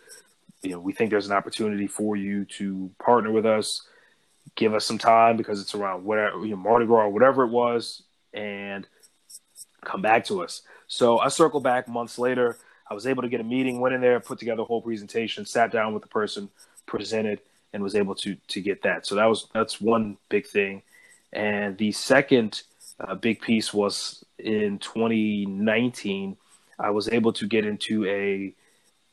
you 0.62 0.70
know, 0.70 0.80
we 0.80 0.92
think 0.92 1.10
there's 1.10 1.26
an 1.26 1.32
opportunity 1.32 1.86
for 1.86 2.16
you 2.16 2.44
to 2.44 2.90
partner 2.98 3.30
with 3.30 3.46
us. 3.46 3.82
Give 4.56 4.74
us 4.74 4.84
some 4.84 4.98
time 4.98 5.36
because 5.36 5.60
it's 5.60 5.74
around 5.74 6.04
whatever, 6.04 6.44
you 6.44 6.50
know, 6.50 6.56
Mardi 6.56 6.86
Gras 6.86 7.04
or 7.04 7.10
whatever 7.10 7.44
it 7.44 7.50
was. 7.50 8.02
And 8.34 8.86
come 9.84 10.02
back 10.02 10.24
to 10.26 10.42
us. 10.42 10.62
So 10.86 11.18
I 11.18 11.28
circled 11.28 11.62
back 11.62 11.86
months 11.88 12.18
later. 12.18 12.58
I 12.90 12.94
was 12.94 13.06
able 13.06 13.22
to 13.22 13.28
get 13.28 13.40
a 13.40 13.44
meeting, 13.44 13.80
went 13.80 13.94
in 13.94 14.00
there, 14.00 14.18
put 14.20 14.38
together 14.38 14.62
a 14.62 14.64
whole 14.64 14.82
presentation, 14.82 15.44
sat 15.44 15.70
down 15.70 15.92
with 15.92 16.02
the 16.02 16.08
person, 16.08 16.48
presented, 16.86 17.40
and 17.72 17.82
was 17.82 17.94
able 17.94 18.14
to 18.16 18.34
to 18.48 18.60
get 18.60 18.82
that. 18.82 19.06
So 19.06 19.14
that 19.14 19.26
was 19.26 19.46
that's 19.52 19.80
one 19.80 20.16
big 20.28 20.46
thing. 20.46 20.82
And 21.32 21.76
the 21.78 21.92
second 21.92 22.62
uh, 23.00 23.14
big 23.14 23.40
piece 23.40 23.72
was 23.72 24.24
in 24.38 24.78
2019. 24.78 26.36
I 26.78 26.90
was 26.90 27.08
able 27.08 27.32
to 27.34 27.46
get 27.46 27.66
into 27.66 28.06
a 28.06 28.54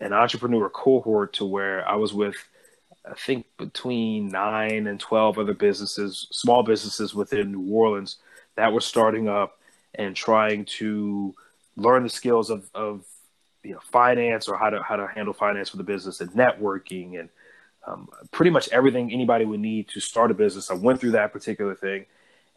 an 0.02 0.12
entrepreneur 0.12 0.70
cohort 0.70 1.34
to 1.34 1.46
where 1.46 1.88
I 1.88 1.96
was 1.96 2.14
with 2.14 2.36
I 3.10 3.14
think 3.14 3.46
between 3.58 4.30
nine 4.30 4.88
and 4.88 5.00
12 5.00 5.38
other 5.38 5.54
businesses, 5.54 6.28
small 6.32 6.64
businesses 6.64 7.14
within 7.14 7.52
New 7.52 7.72
Orleans 7.74 8.18
that 8.56 8.74
were 8.74 8.82
starting 8.82 9.28
up 9.28 9.60
and 9.94 10.16
trying 10.16 10.66
to 10.66 11.36
learn 11.76 12.04
the 12.04 12.10
skills 12.10 12.50
of, 12.50 12.68
of 12.74 13.06
you 13.64 13.74
know, 13.74 13.80
finance 13.92 14.48
or 14.48 14.58
how 14.58 14.70
to, 14.70 14.82
how 14.82 14.96
to 14.96 15.08
handle 15.08 15.34
finance 15.34 15.70
for 15.70 15.78
the 15.78 15.84
business 15.84 16.22
and 16.22 16.32
networking 16.32 17.20
and 17.20 17.30
um, 17.88 18.10
pretty 18.32 18.52
much 18.52 18.70
everything 18.70 19.12
anybody 19.12 19.46
would 19.46 19.60
need 19.60 19.88
to 19.90 20.00
start 20.00 20.32
a 20.32 20.34
business. 20.34 20.72
I 20.72 20.74
went 20.74 21.00
through 21.00 21.12
that 21.12 21.32
particular 21.32 21.76
thing 21.76 22.06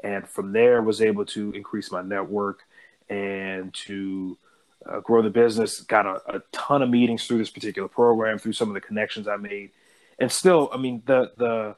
and 0.02 0.28
from 0.28 0.52
there 0.52 0.82
was 0.82 1.00
able 1.02 1.24
to 1.26 1.50
increase 1.52 1.90
my 1.90 2.02
network 2.02 2.60
and 3.08 3.72
to 3.74 4.38
uh, 4.86 5.00
grow 5.00 5.22
the 5.22 5.30
business. 5.30 5.80
Got 5.80 6.06
a, 6.06 6.36
a, 6.36 6.42
ton 6.52 6.82
of 6.82 6.90
meetings 6.90 7.26
through 7.26 7.38
this 7.38 7.50
particular 7.50 7.88
program, 7.88 8.38
through 8.38 8.52
some 8.52 8.68
of 8.68 8.74
the 8.74 8.80
connections 8.80 9.26
I 9.26 9.36
made, 9.36 9.70
and 10.18 10.30
still, 10.30 10.70
I 10.72 10.76
mean, 10.76 11.02
the 11.06 11.32
the 11.36 11.76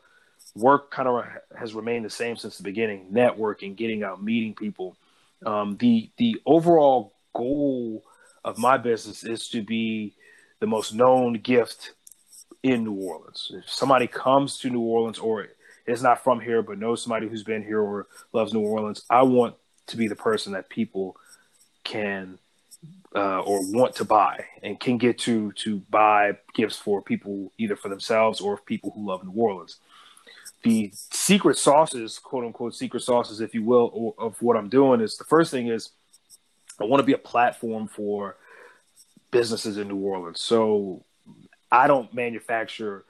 work 0.55 0.91
kind 0.91 1.09
of 1.09 1.25
has 1.59 1.75
remained 1.75 2.05
the 2.05 2.11
same 2.11 2.37
since 2.37 2.57
the 2.57 2.63
beginning. 2.63 3.11
Networking, 3.13 3.77
getting 3.77 4.03
out, 4.03 4.23
meeting 4.23 4.55
people. 4.55 4.97
Um, 5.47 5.77
the 5.79 6.11
the 6.19 6.41
overall 6.45 7.15
goal 7.35 8.05
of 8.45 8.59
my 8.59 8.77
business 8.77 9.25
is 9.25 9.49
to 9.49 9.63
be 9.63 10.15
the 10.61 10.67
most 10.67 10.95
known 10.95 11.35
gift 11.35 11.95
in 12.63 12.85
New 12.85 12.93
Orleans. 12.93 13.51
If 13.55 13.71
somebody 13.71 14.07
comes 14.07 14.59
to 14.59 14.71
New 14.71 14.81
Orleans 14.81 15.19
or 15.19 15.49
is 15.87 16.03
not 16.03 16.23
from 16.23 16.41
here 16.41 16.63
but 16.63 16.79
knows 16.79 17.03
somebody 17.03 17.29
who's 17.29 17.43
been 17.43 17.63
here 17.63 17.81
or 17.81 18.07
loves 18.33 18.53
New 18.53 18.61
Orleans, 18.61 19.05
I 19.09 19.23
want 19.23 19.55
to 19.89 19.97
be 19.97 20.09
the 20.09 20.17
person 20.17 20.53
that 20.53 20.69
people 20.69 21.17
can 21.85 22.39
uh, 23.15 23.41
or 23.41 23.61
want 23.73 23.97
to 23.97 24.05
buy 24.05 24.45
and 24.63 24.79
can 24.79 24.99
get 24.99 25.19
to 25.19 25.53
to 25.53 25.79
buy 25.91 26.37
gifts 26.55 26.77
for 26.77 27.03
people 27.03 27.53
either 27.59 27.77
for 27.77 27.89
themselves 27.89 28.41
or 28.41 28.57
people 28.59 28.93
who 28.95 29.07
love 29.07 29.25
New 29.25 29.33
Orleans. 29.33 29.77
The 30.63 30.93
secret 30.95 31.57
sauces, 31.57 32.19
quote 32.19 32.45
unquote, 32.45 32.75
secret 32.75 33.03
sauces, 33.03 33.41
if 33.41 33.55
you 33.55 33.65
will, 33.65 34.15
of 34.19 34.41
what 34.43 34.57
I'm 34.57 34.69
doing 34.69 35.01
is 35.01 35.17
the 35.17 35.25
first 35.25 35.51
thing 35.51 35.69
is 35.69 35.91
I 36.81 36.85
want 36.85 37.01
to 37.01 37.07
be 37.07 37.15
a 37.15 37.19
platform 37.19 37.89
for 37.89 38.37
businesses 39.31 39.77
in 39.77 39.89
New 39.89 39.97
Orleans. 39.97 40.41
So 40.41 41.05
I 41.71 41.87
don't 41.87 42.13
manufacture 42.13 43.05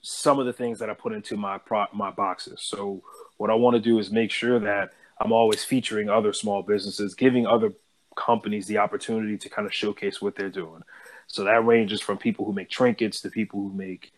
some 0.00 0.38
of 0.38 0.46
the 0.46 0.52
things 0.52 0.78
that 0.78 0.88
I 0.88 0.94
put 0.94 1.12
into 1.12 1.36
my 1.36 1.58
pro- 1.58 1.86
my 1.92 2.10
boxes. 2.10 2.62
So 2.62 3.02
what 3.38 3.50
I 3.50 3.54
want 3.54 3.74
to 3.74 3.80
do 3.80 3.98
is 3.98 4.10
make 4.10 4.30
sure 4.30 4.58
that 4.60 4.92
I'm 5.20 5.32
always 5.32 5.64
featuring 5.64 6.08
other 6.08 6.32
small 6.32 6.62
businesses, 6.62 7.14
giving 7.14 7.46
other 7.46 7.72
companies 8.14 8.66
the 8.66 8.78
opportunity 8.78 9.36
to 9.36 9.48
kind 9.48 9.66
of 9.66 9.74
showcase 9.74 10.22
what 10.22 10.36
they're 10.36 10.48
doing. 10.48 10.82
So 11.26 11.44
that 11.44 11.64
ranges 11.64 12.00
from 12.00 12.18
people 12.18 12.44
who 12.44 12.52
make 12.52 12.70
trinkets 12.70 13.20
to 13.22 13.30
people 13.30 13.60
who 13.60 13.72
make 13.72 14.12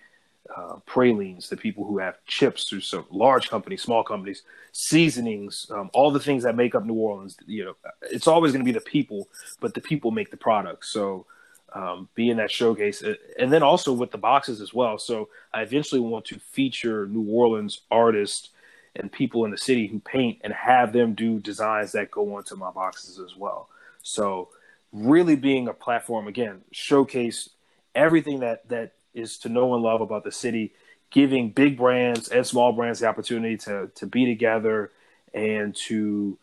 uh, 0.54 0.76
pralines, 0.86 1.48
to 1.48 1.56
people 1.56 1.84
who 1.84 1.98
have 1.98 2.24
chips, 2.26 2.64
to 2.66 2.80
some 2.80 3.06
large 3.10 3.48
companies, 3.50 3.82
small 3.82 4.02
companies, 4.02 4.42
seasonings, 4.72 5.66
um, 5.70 5.90
all 5.92 6.10
the 6.10 6.20
things 6.20 6.42
that 6.42 6.56
make 6.56 6.74
up 6.74 6.84
New 6.84 6.94
Orleans. 6.94 7.36
You 7.46 7.64
know, 7.64 7.76
it's 8.02 8.26
always 8.26 8.52
going 8.52 8.64
to 8.64 8.70
be 8.70 8.78
the 8.78 8.80
people, 8.80 9.28
but 9.60 9.74
the 9.74 9.80
people 9.80 10.10
make 10.10 10.30
the 10.30 10.36
product. 10.36 10.84
So 10.86 11.26
um, 11.72 12.08
be 12.14 12.30
in 12.30 12.38
that 12.38 12.50
showcase, 12.50 13.02
and 13.38 13.52
then 13.52 13.62
also 13.62 13.92
with 13.92 14.10
the 14.10 14.18
boxes 14.18 14.60
as 14.60 14.72
well. 14.72 14.98
So 14.98 15.28
I 15.52 15.62
eventually 15.62 16.00
want 16.00 16.24
to 16.26 16.38
feature 16.38 17.06
New 17.06 17.30
Orleans 17.30 17.82
artists 17.90 18.50
and 18.96 19.12
people 19.12 19.44
in 19.44 19.50
the 19.50 19.58
city 19.58 19.86
who 19.86 20.00
paint 20.00 20.38
and 20.42 20.52
have 20.52 20.92
them 20.92 21.14
do 21.14 21.38
designs 21.38 21.92
that 21.92 22.10
go 22.10 22.34
onto 22.36 22.56
my 22.56 22.70
boxes 22.70 23.18
as 23.18 23.36
well. 23.36 23.68
So 24.02 24.48
really 24.92 25.36
being 25.36 25.68
a 25.68 25.74
platform 25.74 26.26
again, 26.26 26.62
showcase 26.72 27.50
everything 27.94 28.40
that 28.40 28.68
that 28.68 28.92
is 29.14 29.38
to 29.38 29.48
know 29.48 29.74
and 29.74 29.82
love 29.82 30.00
about 30.00 30.24
the 30.24 30.32
city, 30.32 30.72
giving 31.10 31.50
big 31.50 31.76
brands 31.76 32.28
and 32.28 32.46
small 32.46 32.72
brands 32.72 33.00
the 33.00 33.06
opportunity 33.06 33.56
to 33.58 33.90
to 33.94 34.06
be 34.06 34.24
together 34.24 34.90
and 35.34 35.76
to 35.76 36.38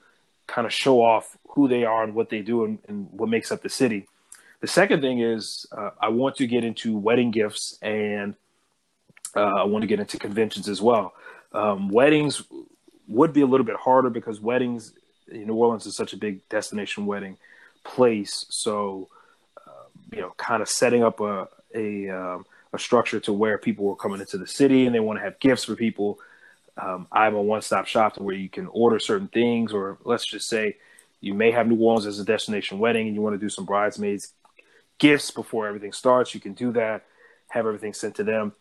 kind 0.48 0.68
of 0.68 0.74
show 0.74 1.02
off 1.02 1.38
who 1.50 1.68
they 1.68 1.84
are 1.84 2.04
and 2.04 2.14
what 2.14 2.30
they 2.30 2.42
do 2.42 2.66
and, 2.66 2.80
and 2.88 3.10
what 3.12 3.30
makes 3.30 3.52
up 3.52 3.64
the 3.64 3.70
city. 3.70 4.08
The 4.62 4.68
second 4.68 5.02
thing 5.02 5.20
is 5.20 5.66
uh, 5.72 5.92
I 6.02 6.10
want 6.10 6.36
to 6.38 6.48
get 6.48 6.64
into 6.64 6.98
wedding 6.98 7.32
gifts 7.32 7.78
and 7.82 8.36
uh, 9.36 9.40
I 9.40 9.64
want 9.64 9.84
to 9.84 9.88
get 9.88 10.00
into 10.00 10.18
conventions 10.18 10.70
as 10.70 10.82
well. 10.82 11.14
Um, 11.52 11.90
weddings 11.90 12.44
would 13.08 13.34
be 13.34 13.42
a 13.42 13.46
little 13.46 13.66
bit 13.66 13.76
harder 13.76 14.10
because 14.10 14.40
weddings 14.40 14.94
in 15.28 15.48
New 15.48 15.56
Orleans 15.56 15.86
is 15.86 15.96
such 15.96 16.14
a 16.14 16.18
big 16.18 16.48
destination 16.50 17.06
wedding 17.06 17.38
place. 17.84 18.46
So, 18.50 19.10
uh, 19.66 19.86
you 20.12 20.22
know, 20.22 20.34
kind 20.38 20.62
of 20.62 20.70
setting 20.70 21.04
up 21.04 21.20
a 21.20 21.48
a, 21.74 22.10
um, 22.10 22.46
a 22.74 22.80
structure 22.80 23.20
to 23.20 23.34
where 23.34 23.58
people 23.58 23.90
are 23.92 23.96
coming 23.96 24.22
into 24.22 24.38
the 24.38 24.48
city 24.48 24.86
and 24.86 24.96
they 24.96 25.00
want 25.00 25.20
to 25.20 25.24
have 25.24 25.40
gifts 25.40 25.66
for 25.66 25.76
people. 25.76 26.20
Um, 26.78 27.08
I'm 27.12 27.36
a 27.36 27.42
one 27.42 27.62
stop 27.62 27.86
shop 27.86 28.14
to 28.16 28.24
where 28.24 28.36
you 28.36 28.50
can 28.50 28.68
order 28.68 29.00
certain 29.00 29.28
things, 29.28 29.74
or 29.74 29.98
let's 30.04 30.26
just 30.26 30.48
say 30.48 30.78
you 31.22 31.34
may 31.34 31.52
have 31.52 31.68
New 31.68 31.78
Orleans 31.78 32.06
as 32.06 32.20
a 32.20 32.26
destination 32.26 32.80
wedding 32.80 33.08
and 33.08 33.16
you 33.16 33.22
want 33.22 33.34
to 33.34 33.40
do 33.40 33.50
some 33.50 33.66
bridesmaids 33.66 34.34
gifts 34.98 35.32
before 35.32 35.68
everything 35.68 35.92
starts. 35.92 36.34
You 36.34 36.40
can 36.40 36.54
do 36.54 36.72
that, 36.74 37.06
have 37.50 37.66
everything 37.66 37.94
sent 37.94 38.16
to 38.16 38.24
them. 38.24 38.54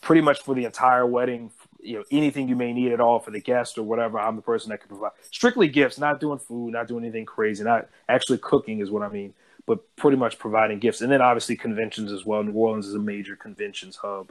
Pretty 0.00 0.22
much 0.22 0.42
for 0.42 0.54
the 0.54 0.64
entire 0.64 1.06
wedding 1.06 1.50
you 1.84 1.98
know 1.98 2.04
anything 2.12 2.48
you 2.48 2.54
may 2.54 2.72
need 2.72 2.92
at 2.92 3.00
all 3.00 3.18
for 3.18 3.32
the 3.32 3.40
guest 3.40 3.76
or 3.76 3.82
whatever 3.82 4.16
i'm 4.16 4.36
the 4.36 4.42
person 4.42 4.70
that 4.70 4.78
can 4.78 4.88
provide. 4.88 5.10
Strictly 5.32 5.66
gifts 5.66 5.98
not 5.98 6.20
doing 6.20 6.38
food 6.38 6.72
not 6.72 6.86
doing 6.86 7.02
anything 7.02 7.26
crazy 7.26 7.64
not 7.64 7.88
actually 8.08 8.38
cooking 8.38 8.78
is 8.78 8.88
what 8.88 9.02
i 9.02 9.08
mean 9.08 9.34
but 9.66 9.96
pretty 9.96 10.16
much 10.16 10.38
providing 10.38 10.78
gifts. 10.78 11.00
And 11.00 11.10
then 11.10 11.20
obviously 11.20 11.56
conventions 11.56 12.12
as 12.12 12.24
well. 12.24 12.42
New 12.42 12.52
orleans 12.52 12.86
is 12.86 12.94
a 12.94 12.98
major 12.98 13.36
conventions 13.36 13.96
hub. 13.96 14.30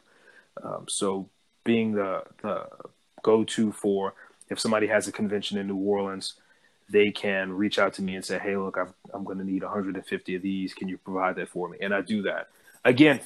Um, 0.61 0.85
so 0.87 1.29
being 1.63 1.93
the, 1.93 2.23
the 2.41 2.67
go-to 3.23 3.71
for 3.71 4.13
if 4.49 4.59
somebody 4.59 4.87
has 4.87 5.07
a 5.07 5.11
convention 5.11 5.57
in 5.57 5.67
new 5.67 5.75
orleans 5.75 6.33
they 6.91 7.11
can 7.11 7.51
reach 7.51 7.79
out 7.79 7.93
to 7.93 8.01
me 8.01 8.15
and 8.15 8.25
say 8.25 8.37
hey 8.37 8.55
look 8.55 8.77
i 8.77 9.15
am 9.15 9.23
going 9.23 9.37
to 9.37 9.43
need 9.43 9.63
150 9.63 10.35
of 10.35 10.41
these 10.41 10.73
can 10.73 10.87
you 10.87 10.97
provide 10.97 11.35
that 11.35 11.49
for 11.49 11.69
me 11.69 11.77
and 11.81 11.93
i 11.93 12.01
do 12.01 12.21
that 12.21 12.49
again 12.85 13.19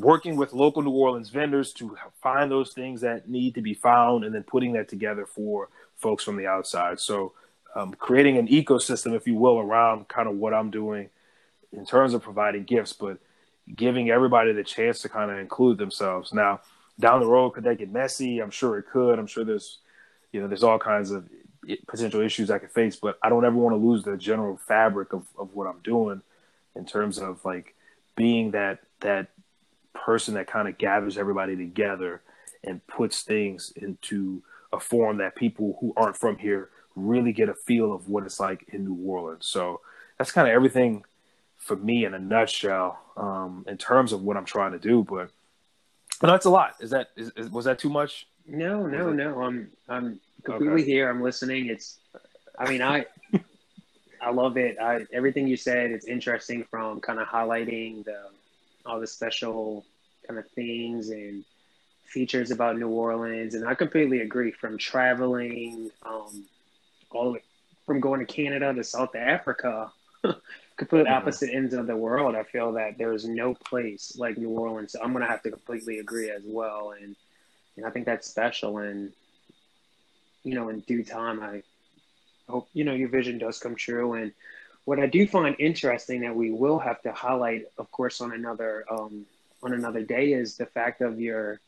working 0.00 0.36
with 0.36 0.52
local 0.52 0.82
New 0.82 0.90
Orleans 0.90 1.28
vendors 1.28 1.72
to 1.74 1.96
find 2.22 2.50
those 2.50 2.72
things 2.72 3.02
that 3.02 3.28
need 3.28 3.54
to 3.54 3.60
be 3.60 3.74
found 3.74 4.24
and 4.24 4.34
then 4.34 4.42
putting 4.42 4.72
that 4.72 4.88
together 4.88 5.26
for 5.26 5.68
folks 5.96 6.24
from 6.24 6.36
the 6.36 6.46
outside. 6.46 6.98
So, 6.98 7.32
um, 7.74 7.94
creating 7.94 8.36
an 8.36 8.48
ecosystem, 8.48 9.14
if 9.14 9.26
you 9.26 9.36
will, 9.36 9.58
around 9.58 10.08
kind 10.08 10.28
of 10.28 10.36
what 10.36 10.54
I'm 10.54 10.70
doing 10.70 11.10
in 11.72 11.86
terms 11.86 12.14
of 12.14 12.22
providing 12.22 12.64
gifts, 12.64 12.92
but 12.92 13.18
giving 13.76 14.10
everybody 14.10 14.52
the 14.52 14.64
chance 14.64 15.00
to 15.02 15.08
kind 15.08 15.30
of 15.30 15.38
include 15.38 15.78
themselves. 15.78 16.32
Now, 16.32 16.62
down 16.98 17.20
the 17.20 17.26
road, 17.26 17.50
could 17.50 17.64
that 17.64 17.78
get 17.78 17.92
messy? 17.92 18.40
I'm 18.40 18.50
sure 18.50 18.78
it 18.78 18.86
could. 18.90 19.18
I'm 19.18 19.28
sure 19.28 19.44
there's, 19.44 19.78
you 20.32 20.40
know, 20.40 20.48
there's 20.48 20.64
all 20.64 20.78
kinds 20.78 21.12
of 21.12 21.28
potential 21.86 22.20
issues 22.20 22.50
I 22.50 22.58
could 22.58 22.70
face, 22.70 22.96
but 22.96 23.18
I 23.22 23.28
don't 23.28 23.44
ever 23.44 23.56
want 23.56 23.74
to 23.74 23.86
lose 23.88 24.02
the 24.02 24.16
general 24.16 24.56
fabric 24.56 25.12
of, 25.12 25.26
of 25.38 25.54
what 25.54 25.66
I'm 25.66 25.80
doing 25.82 26.22
in 26.74 26.84
terms 26.84 27.18
of 27.18 27.44
like 27.44 27.74
being 28.16 28.52
that 28.52 28.80
that 29.00 29.28
person 29.94 30.34
that 30.34 30.46
kind 30.46 30.68
of 30.68 30.78
gathers 30.78 31.18
everybody 31.18 31.56
together 31.56 32.22
and 32.62 32.86
puts 32.86 33.22
things 33.22 33.72
into 33.76 34.42
a 34.72 34.80
form 34.80 35.18
that 35.18 35.34
people 35.34 35.76
who 35.80 35.92
aren't 35.96 36.16
from 36.16 36.38
here 36.38 36.68
really 36.94 37.32
get 37.32 37.48
a 37.48 37.54
feel 37.54 37.92
of 37.92 38.08
what 38.08 38.24
it's 38.24 38.38
like 38.38 38.66
in 38.68 38.84
New 38.84 39.08
Orleans. 39.08 39.46
So 39.46 39.80
that's 40.18 40.32
kind 40.32 40.48
of 40.48 40.54
everything 40.54 41.04
for 41.56 41.76
me 41.76 42.04
in 42.04 42.14
a 42.14 42.18
nutshell 42.18 42.98
um, 43.16 43.64
in 43.68 43.76
terms 43.76 44.12
of 44.12 44.22
what 44.22 44.36
I'm 44.36 44.44
trying 44.44 44.72
to 44.72 44.78
do. 44.78 45.02
But 45.02 45.30
but 46.20 46.26
that's 46.26 46.46
a 46.46 46.50
lot. 46.50 46.74
Is 46.80 46.90
that 46.90 47.10
is, 47.16 47.32
is 47.36 47.50
was 47.50 47.64
that 47.64 47.78
too 47.78 47.90
much? 47.90 48.26
No, 48.46 48.86
no, 48.86 49.12
no. 49.12 49.42
I'm 49.42 49.70
I'm 49.88 50.20
completely 50.44 50.82
okay. 50.82 50.90
here. 50.90 51.10
I'm 51.10 51.22
listening. 51.22 51.66
It's 51.66 51.98
I 52.58 52.68
mean 52.68 52.82
I 52.82 53.06
I 54.22 54.30
love 54.30 54.56
it. 54.56 54.76
I 54.80 55.06
everything 55.12 55.46
you 55.46 55.56
said. 55.56 55.90
It's 55.90 56.06
interesting 56.06 56.64
from 56.70 57.00
kind 57.00 57.18
of 57.18 57.26
highlighting 57.26 58.04
the 58.04 58.20
all 58.86 59.00
the 59.00 59.06
special 59.06 59.84
kind 60.26 60.38
of 60.38 60.48
things 60.50 61.10
and 61.10 61.44
features 62.04 62.50
about 62.50 62.78
New 62.78 62.88
Orleans. 62.88 63.54
And 63.54 63.66
I 63.66 63.74
completely 63.74 64.20
agree. 64.20 64.50
From 64.50 64.78
traveling, 64.78 65.90
um, 66.04 66.44
all 67.10 67.24
the 67.24 67.30
way 67.32 67.42
from 67.86 68.00
going 68.00 68.20
to 68.20 68.26
Canada 68.26 68.72
to 68.72 68.84
South 68.84 69.16
Africa, 69.16 69.90
complete 70.76 71.06
mm-hmm. 71.06 71.12
opposite 71.12 71.52
ends 71.52 71.74
of 71.74 71.86
the 71.86 71.96
world. 71.96 72.34
I 72.34 72.44
feel 72.44 72.72
that 72.72 72.98
there's 72.98 73.26
no 73.26 73.54
place 73.54 74.16
like 74.16 74.38
New 74.38 74.50
Orleans. 74.50 74.92
So 74.92 75.00
I'm 75.02 75.12
gonna 75.12 75.26
have 75.26 75.42
to 75.42 75.50
completely 75.50 75.98
agree 75.98 76.30
as 76.30 76.42
well. 76.44 76.94
And 77.00 77.16
and 77.76 77.86
I 77.86 77.90
think 77.90 78.06
that's 78.06 78.28
special. 78.28 78.78
And 78.78 79.12
you 80.42 80.54
know, 80.54 80.68
in 80.68 80.80
due 80.80 81.04
time, 81.04 81.42
I 81.42 81.62
hope 82.48 82.68
you 82.72 82.84
know 82.84 82.94
your 82.94 83.08
vision 83.08 83.38
does 83.38 83.58
come 83.58 83.74
true. 83.74 84.14
And 84.14 84.32
what 84.84 84.98
I 84.98 85.06
do 85.06 85.26
find 85.26 85.54
interesting 85.58 86.22
that 86.22 86.34
we 86.34 86.50
will 86.50 86.78
have 86.78 87.00
to 87.02 87.12
highlight, 87.12 87.66
of 87.78 87.90
course, 87.90 88.20
on 88.20 88.32
another 88.32 88.84
um, 88.90 89.26
on 89.62 89.72
another 89.72 90.02
day, 90.02 90.32
is 90.32 90.56
the 90.56 90.66
fact 90.66 91.00
of 91.00 91.20
your 91.20 91.60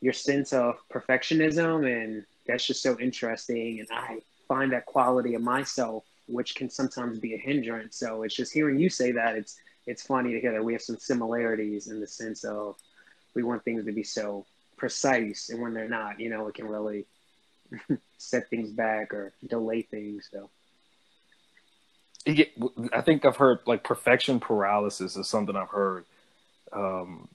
your 0.00 0.12
sense 0.12 0.52
of 0.52 0.76
perfectionism, 0.92 1.86
and 1.90 2.24
that's 2.46 2.66
just 2.66 2.82
so 2.82 2.98
interesting. 2.98 3.80
And 3.80 3.88
I 3.92 4.20
find 4.48 4.72
that 4.72 4.86
quality 4.86 5.34
of 5.34 5.42
myself, 5.42 6.04
which 6.26 6.54
can 6.54 6.68
sometimes 6.70 7.18
be 7.18 7.34
a 7.34 7.38
hindrance. 7.38 7.96
So 7.96 8.22
it's 8.22 8.34
just 8.34 8.52
hearing 8.52 8.78
you 8.78 8.90
say 8.90 9.12
that 9.12 9.36
it's 9.36 9.58
it's 9.86 10.02
funny 10.02 10.32
to 10.32 10.40
hear 10.40 10.52
that 10.52 10.64
we 10.64 10.72
have 10.72 10.82
some 10.82 10.98
similarities 10.98 11.88
in 11.88 12.00
the 12.00 12.06
sense 12.06 12.44
of 12.44 12.76
we 13.34 13.42
want 13.42 13.64
things 13.64 13.84
to 13.84 13.92
be 13.92 14.02
so 14.02 14.46
precise, 14.76 15.50
and 15.50 15.60
when 15.60 15.74
they're 15.74 15.88
not, 15.88 16.20
you 16.20 16.30
know, 16.30 16.46
it 16.48 16.54
can 16.54 16.66
really 16.66 17.06
set 18.18 18.48
things 18.48 18.70
back 18.70 19.12
or 19.12 19.32
delay 19.46 19.82
things. 19.82 20.28
So. 20.30 20.50
I 22.26 23.02
think 23.02 23.26
I've 23.26 23.36
heard 23.36 23.58
like 23.66 23.84
perfection 23.84 24.40
paralysis 24.40 25.16
is 25.16 25.28
something 25.28 25.54
I've 25.54 25.68
heard, 25.68 26.06
um, 26.72 27.28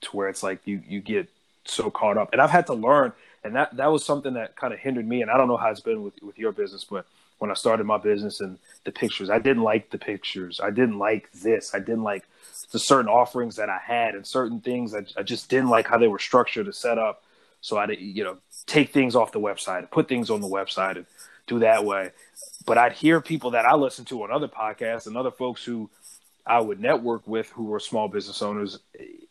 to 0.00 0.10
where 0.16 0.28
it's 0.28 0.42
like 0.42 0.66
you 0.66 0.82
you 0.88 1.00
get 1.00 1.28
so 1.64 1.90
caught 1.92 2.18
up, 2.18 2.32
and 2.32 2.42
I've 2.42 2.50
had 2.50 2.66
to 2.66 2.74
learn, 2.74 3.12
and 3.44 3.54
that 3.54 3.76
that 3.76 3.92
was 3.92 4.04
something 4.04 4.34
that 4.34 4.56
kind 4.56 4.74
of 4.74 4.80
hindered 4.80 5.06
me, 5.06 5.22
and 5.22 5.30
I 5.30 5.36
don't 5.36 5.46
know 5.46 5.56
how 5.56 5.70
it's 5.70 5.78
been 5.78 6.02
with 6.02 6.20
with 6.22 6.40
your 6.40 6.50
business, 6.50 6.82
but 6.82 7.06
when 7.42 7.50
I 7.50 7.54
started 7.54 7.84
my 7.84 7.98
business 7.98 8.40
and 8.40 8.56
the 8.84 8.92
pictures. 8.92 9.28
I 9.28 9.40
didn't 9.40 9.64
like 9.64 9.90
the 9.90 9.98
pictures. 9.98 10.60
I 10.62 10.70
didn't 10.70 10.98
like 10.98 11.30
this. 11.32 11.74
I 11.74 11.80
didn't 11.80 12.04
like 12.04 12.24
the 12.70 12.78
certain 12.78 13.08
offerings 13.08 13.56
that 13.56 13.68
I 13.68 13.78
had 13.78 14.14
and 14.14 14.24
certain 14.24 14.60
things. 14.60 14.94
I, 14.94 15.04
I 15.16 15.24
just 15.24 15.50
didn't 15.50 15.68
like 15.68 15.88
how 15.88 15.98
they 15.98 16.06
were 16.06 16.20
structured 16.20 16.66
to 16.66 16.72
set 16.72 16.98
up. 16.98 17.24
So 17.62 17.78
I'd 17.78 17.98
you 17.98 18.24
know, 18.24 18.36
take 18.66 18.92
things 18.92 19.16
off 19.16 19.32
the 19.32 19.40
website, 19.40 19.90
put 19.90 20.08
things 20.08 20.28
on 20.28 20.42
the 20.42 20.48
website, 20.48 20.96
and 20.96 21.06
do 21.46 21.60
that 21.60 21.84
way. 21.84 22.10
But 22.66 22.76
I'd 22.76 22.92
hear 22.92 23.20
people 23.20 23.52
that 23.52 23.64
I 23.64 23.74
listen 23.74 24.04
to 24.06 24.22
on 24.24 24.30
other 24.30 24.48
podcasts 24.48 25.06
and 25.06 25.16
other 25.16 25.30
folks 25.30 25.64
who 25.64 25.88
I 26.44 26.60
would 26.60 26.80
network 26.80 27.26
with 27.26 27.48
who 27.50 27.64
were 27.64 27.80
small 27.80 28.08
business 28.08 28.42
owners. 28.42 28.80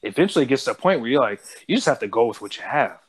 Eventually, 0.01 0.45
it 0.45 0.47
gets 0.47 0.63
to 0.63 0.71
a 0.71 0.75
point 0.75 1.01
where 1.01 1.09
you're 1.09 1.21
like, 1.21 1.41
you 1.67 1.75
just 1.75 1.87
have 1.87 1.99
to 1.99 2.07
go 2.07 2.25
with 2.25 2.41
what 2.41 2.57
you 2.57 2.63
have. 2.63 2.99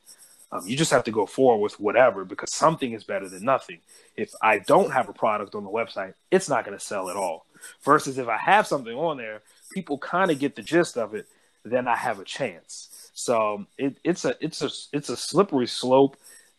Um, 0.50 0.66
you 0.66 0.76
just 0.76 0.90
have 0.90 1.04
to 1.04 1.10
go 1.10 1.24
forward 1.24 1.62
with 1.62 1.80
whatever 1.80 2.24
because 2.24 2.52
something 2.52 2.92
is 2.92 3.04
better 3.04 3.28
than 3.28 3.44
nothing. 3.44 3.78
If 4.16 4.34
I 4.42 4.58
don't 4.58 4.92
have 4.92 5.08
a 5.08 5.12
product 5.12 5.54
on 5.54 5.64
the 5.64 5.70
website, 5.70 6.14
it's 6.30 6.48
not 6.48 6.66
going 6.66 6.76
to 6.76 6.84
sell 6.84 7.08
at 7.08 7.16
all. 7.16 7.46
Versus 7.84 8.18
if 8.18 8.28
I 8.28 8.36
have 8.36 8.66
something 8.66 8.94
on 8.94 9.16
there, 9.16 9.40
people 9.72 9.96
kind 9.98 10.30
of 10.30 10.38
get 10.38 10.56
the 10.56 10.62
gist 10.62 10.98
of 10.98 11.14
it, 11.14 11.26
then 11.64 11.88
I 11.88 11.96
have 11.96 12.18
a 12.18 12.24
chance. 12.24 12.90
So 13.12 13.66
it, 13.78 13.96
it's 14.04 14.24
a 14.24 14.36
it's 14.40 14.62
a 14.62 14.70
it's 14.92 15.08
a 15.08 15.16
slippery 15.16 15.66
slope. 15.66 16.16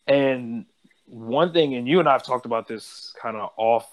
And 0.08 0.66
one 1.06 1.54
thing, 1.54 1.76
and 1.76 1.88
you 1.88 2.00
and 2.00 2.08
I 2.08 2.14
have 2.14 2.24
talked 2.24 2.46
about 2.46 2.68
this 2.68 3.14
kind 3.22 3.38
of 3.38 3.50
off 3.58 3.88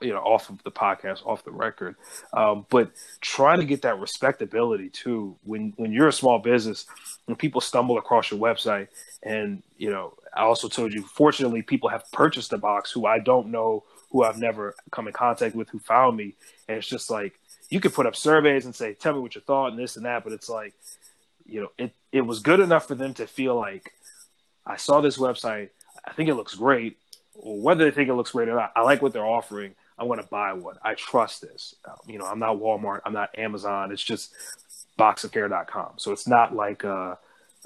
you 0.00 0.12
know 0.12 0.18
off 0.18 0.50
of 0.50 0.62
the 0.64 0.70
podcast 0.70 1.24
off 1.26 1.44
the 1.44 1.50
record 1.50 1.96
um, 2.32 2.66
but 2.70 2.90
trying 3.20 3.60
to 3.60 3.66
get 3.66 3.82
that 3.82 3.98
respectability 3.98 4.88
too 4.90 5.36
when 5.44 5.72
when 5.76 5.92
you're 5.92 6.08
a 6.08 6.12
small 6.12 6.38
business 6.38 6.86
when 7.26 7.36
people 7.36 7.60
stumble 7.60 7.98
across 7.98 8.30
your 8.30 8.40
website 8.40 8.88
and 9.22 9.62
you 9.76 9.90
know 9.90 10.12
i 10.34 10.42
also 10.42 10.68
told 10.68 10.92
you 10.92 11.02
fortunately 11.02 11.62
people 11.62 11.88
have 11.88 12.04
purchased 12.12 12.50
the 12.50 12.58
box 12.58 12.90
who 12.90 13.06
i 13.06 13.18
don't 13.18 13.48
know 13.48 13.82
who 14.10 14.22
i've 14.22 14.38
never 14.38 14.74
come 14.90 15.06
in 15.06 15.12
contact 15.12 15.54
with 15.54 15.68
who 15.70 15.78
found 15.78 16.16
me 16.16 16.34
and 16.68 16.78
it's 16.78 16.88
just 16.88 17.10
like 17.10 17.38
you 17.70 17.80
could 17.80 17.94
put 17.94 18.06
up 18.06 18.16
surveys 18.16 18.64
and 18.64 18.74
say 18.74 18.94
tell 18.94 19.14
me 19.14 19.20
what 19.20 19.34
you 19.34 19.40
thought 19.40 19.70
and 19.70 19.78
this 19.78 19.96
and 19.96 20.04
that 20.06 20.24
but 20.24 20.32
it's 20.32 20.48
like 20.48 20.74
you 21.46 21.60
know 21.60 21.68
it 21.78 21.94
it 22.12 22.22
was 22.22 22.40
good 22.40 22.60
enough 22.60 22.88
for 22.88 22.94
them 22.94 23.14
to 23.14 23.26
feel 23.26 23.54
like 23.54 23.92
i 24.66 24.76
saw 24.76 25.00
this 25.00 25.18
website 25.18 25.70
i 26.04 26.12
think 26.12 26.28
it 26.28 26.34
looks 26.34 26.54
great 26.54 26.96
or 27.34 27.60
whether 27.60 27.84
they 27.84 27.90
think 27.90 28.08
it 28.08 28.14
looks 28.14 28.30
great 28.30 28.48
or 28.48 28.54
not 28.54 28.72
i 28.76 28.80
like 28.82 29.02
what 29.02 29.12
they're 29.12 29.26
offering 29.26 29.74
I 29.98 30.04
want 30.04 30.20
to 30.20 30.26
buy 30.26 30.52
one. 30.52 30.76
I 30.82 30.94
trust 30.94 31.42
this. 31.42 31.74
Uh, 31.84 31.94
you 32.06 32.18
know, 32.18 32.26
I'm 32.26 32.38
not 32.38 32.56
Walmart. 32.56 33.00
I'm 33.04 33.12
not 33.12 33.36
Amazon. 33.38 33.92
It's 33.92 34.02
just 34.02 34.34
boxofcare.com. 34.98 35.94
So 35.96 36.12
it's 36.12 36.26
not 36.26 36.54
like, 36.54 36.84
uh, 36.84 37.14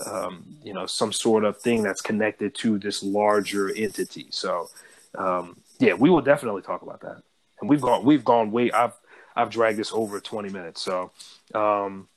um, 0.06 0.44
you 0.62 0.74
know, 0.74 0.86
some 0.86 1.12
sort 1.12 1.44
of 1.44 1.58
thing 1.58 1.82
that's 1.82 2.00
connected 2.00 2.54
to 2.56 2.78
this 2.78 3.02
larger 3.02 3.74
entity. 3.74 4.26
So, 4.30 4.68
um, 5.16 5.56
yeah, 5.78 5.94
we 5.94 6.10
will 6.10 6.20
definitely 6.20 6.62
talk 6.62 6.82
about 6.82 7.00
that. 7.00 7.22
And 7.60 7.68
we've 7.68 7.80
gone, 7.80 8.04
we've 8.04 8.24
gone 8.24 8.50
way, 8.50 8.70
I've, 8.70 8.92
I've 9.34 9.50
dragged 9.50 9.78
this 9.78 9.92
over 9.92 10.20
20 10.20 10.50
minutes. 10.50 10.82
So, 10.82 11.10
um, 11.54 12.08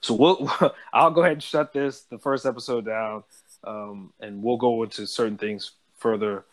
so 0.00 0.14
we'll, 0.14 0.50
I'll 0.92 1.10
go 1.10 1.22
ahead 1.22 1.34
and 1.34 1.42
shut 1.42 1.72
this, 1.72 2.02
the 2.02 2.18
first 2.18 2.46
episode 2.46 2.86
down. 2.86 3.24
Um, 3.62 4.12
and 4.20 4.42
we'll 4.42 4.56
go 4.56 4.82
into 4.82 5.06
certain 5.06 5.36
things 5.36 5.72
further 5.98 6.44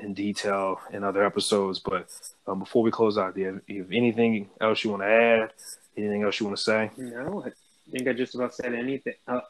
in 0.00 0.14
detail 0.14 0.80
in 0.92 1.04
other 1.04 1.24
episodes. 1.24 1.78
But 1.78 2.08
um, 2.46 2.60
before 2.60 2.82
we 2.82 2.90
close 2.90 3.18
out, 3.18 3.34
do 3.34 3.40
you 3.40 3.46
have, 3.46 3.60
you 3.66 3.82
have 3.82 3.92
anything 3.92 4.48
else 4.60 4.84
you 4.84 4.90
want 4.90 5.02
to 5.02 5.08
add? 5.08 5.52
Anything 5.96 6.22
else 6.22 6.40
you 6.40 6.46
want 6.46 6.56
to 6.58 6.62
say? 6.62 6.90
No, 6.96 7.44
I 7.44 7.52
think 7.90 8.08
I 8.08 8.12
just 8.12 8.34
about 8.34 8.54
said 8.54 8.74
anything. 8.74 9.14
Uh, 9.26 9.40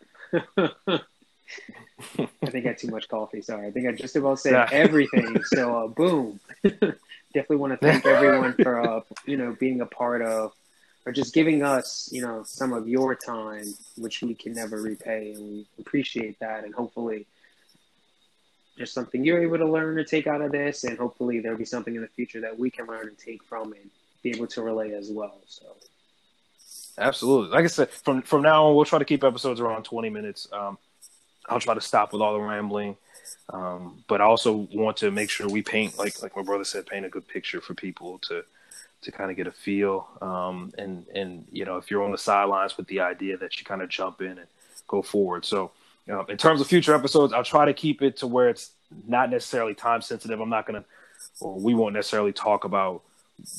I 0.58 2.46
think 2.46 2.64
I 2.64 2.68
had 2.68 2.78
too 2.78 2.88
much 2.88 3.08
coffee. 3.08 3.42
Sorry. 3.42 3.66
I 3.66 3.70
think 3.70 3.88
I 3.88 3.92
just 3.92 4.16
about 4.16 4.40
said 4.40 4.54
everything. 4.72 5.42
So, 5.44 5.84
uh, 5.84 5.86
boom. 5.88 6.40
Definitely 6.62 7.56
want 7.56 7.72
to 7.72 7.76
thank 7.78 8.06
everyone 8.06 8.54
for, 8.54 8.80
uh, 8.80 9.00
you 9.26 9.36
know, 9.36 9.56
being 9.58 9.80
a 9.80 9.86
part 9.86 10.22
of 10.22 10.52
or 11.06 11.12
just 11.12 11.34
giving 11.34 11.62
us, 11.62 12.08
you 12.12 12.22
know, 12.22 12.42
some 12.44 12.72
of 12.72 12.88
your 12.88 13.14
time, 13.14 13.66
which 13.96 14.22
we 14.22 14.34
can 14.34 14.54
never 14.54 14.80
repay. 14.80 15.32
And 15.32 15.44
we 15.44 15.66
appreciate 15.78 16.38
that. 16.40 16.64
And 16.64 16.74
hopefully 16.74 17.26
there's 18.76 18.92
something 18.92 19.24
you're 19.24 19.42
able 19.42 19.58
to 19.58 19.66
learn 19.66 19.98
or 19.98 20.04
take 20.04 20.26
out 20.26 20.40
of 20.40 20.52
this, 20.52 20.84
and 20.84 20.98
hopefully 20.98 21.40
there'll 21.40 21.58
be 21.58 21.64
something 21.64 21.94
in 21.94 22.02
the 22.02 22.08
future 22.08 22.40
that 22.40 22.58
we 22.58 22.70
can 22.70 22.86
learn 22.86 23.08
and 23.08 23.18
take 23.18 23.44
from 23.44 23.72
and 23.72 23.90
be 24.22 24.30
able 24.30 24.46
to 24.48 24.62
relay 24.62 24.92
as 24.94 25.10
well. 25.10 25.38
So, 25.46 25.76
absolutely, 26.98 27.50
like 27.50 27.64
I 27.64 27.68
said, 27.68 27.90
from 27.90 28.22
from 28.22 28.42
now 28.42 28.66
on, 28.66 28.74
we'll 28.74 28.84
try 28.84 28.98
to 28.98 29.04
keep 29.04 29.22
episodes 29.22 29.60
around 29.60 29.84
20 29.84 30.10
minutes. 30.10 30.48
Um, 30.52 30.78
I'll 31.48 31.60
try 31.60 31.74
to 31.74 31.80
stop 31.80 32.12
with 32.12 32.22
all 32.22 32.32
the 32.32 32.40
rambling, 32.40 32.96
um, 33.50 34.02
but 34.08 34.20
I 34.20 34.24
also 34.24 34.68
want 34.72 34.96
to 34.98 35.10
make 35.10 35.30
sure 35.30 35.48
we 35.48 35.62
paint, 35.62 35.98
like 35.98 36.20
like 36.22 36.36
my 36.36 36.42
brother 36.42 36.64
said, 36.64 36.86
paint 36.86 37.06
a 37.06 37.08
good 37.08 37.28
picture 37.28 37.60
for 37.60 37.74
people 37.74 38.18
to 38.28 38.44
to 39.04 39.12
kind 39.12 39.30
of 39.30 39.36
get 39.36 39.46
a 39.46 39.52
feel. 39.52 40.08
Um, 40.20 40.72
and 40.76 41.06
and 41.14 41.46
you 41.52 41.64
know, 41.64 41.76
if 41.76 41.90
you're 41.90 42.02
on 42.02 42.12
the 42.12 42.18
sidelines 42.18 42.76
with 42.76 42.86
the 42.88 43.00
idea 43.00 43.36
that 43.38 43.58
you 43.58 43.64
kind 43.64 43.82
of 43.82 43.88
jump 43.88 44.20
in 44.20 44.38
and 44.38 44.46
go 44.86 45.02
forward, 45.02 45.44
so 45.44 45.70
know, 46.06 46.24
in 46.28 46.36
terms 46.36 46.60
of 46.60 46.66
future 46.66 46.94
episodes, 46.94 47.32
I'll 47.32 47.44
try 47.44 47.64
to 47.64 47.74
keep 47.74 48.02
it 48.02 48.18
to 48.18 48.26
where 48.26 48.48
it's 48.48 48.72
not 49.06 49.30
necessarily 49.30 49.74
time 49.74 50.02
sensitive. 50.02 50.40
I'm 50.40 50.50
not 50.50 50.66
gonna, 50.66 50.84
or 51.40 51.58
we 51.58 51.74
won't 51.74 51.94
necessarily 51.94 52.32
talk 52.32 52.64
about 52.64 53.02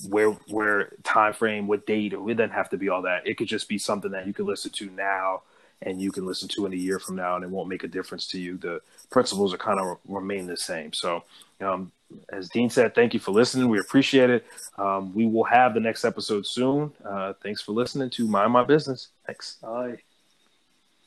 where 0.08 0.32
where 0.50 0.92
time 1.04 1.34
frame, 1.34 1.68
what 1.68 1.86
date. 1.86 2.14
It 2.14 2.38
doesn't 2.38 2.52
have 2.52 2.70
to 2.70 2.78
be 2.78 2.90
all 2.90 3.02
that. 3.04 3.28
It 3.28 3.38
could 3.38 3.48
just 3.48 3.68
be 3.68 3.78
something 3.78 4.12
that 4.12 4.28
you 4.28 4.34
can 4.34 4.46
listen 4.46 4.72
to 4.72 4.90
now, 4.92 5.42
and 5.82 6.02
you 6.02 6.12
can 6.12 6.26
listen 6.26 6.48
to 6.50 6.66
in 6.66 6.74
a 6.74 6.78
year 6.78 7.00
from 7.00 7.16
now, 7.16 7.36
and 7.36 7.44
it 7.44 7.50
won't 7.50 7.70
make 7.70 7.84
a 7.84 7.88
difference 7.88 8.28
to 8.28 8.40
you. 8.40 8.58
The 8.58 8.82
principles 9.10 9.54
are 9.54 9.58
kind 9.58 9.80
of 9.80 9.98
remain 10.08 10.48
the 10.48 10.58
same. 10.58 10.94
So, 10.94 11.24
um, 11.62 11.92
as 12.30 12.50
Dean 12.50 12.70
said, 12.70 12.96
thank 12.96 13.14
you 13.14 13.20
for 13.20 13.32
listening. 13.32 13.70
We 13.70 13.80
appreciate 13.80 14.30
it. 14.30 14.46
Um, 14.78 15.14
we 15.14 15.26
will 15.26 15.44
have 15.44 15.74
the 15.74 15.80
next 15.80 16.06
episode 16.06 16.46
soon. 16.46 16.92
Uh, 17.04 17.34
thanks 17.42 17.62
for 17.62 17.72
listening 17.72 18.10
to 18.12 18.28
Mind 18.28 18.52
My 18.52 18.64
Business. 18.64 19.10
Thanks. 19.26 19.58
Bye. 19.62 19.98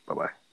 Bye 0.06 0.14
bye. 0.14 0.47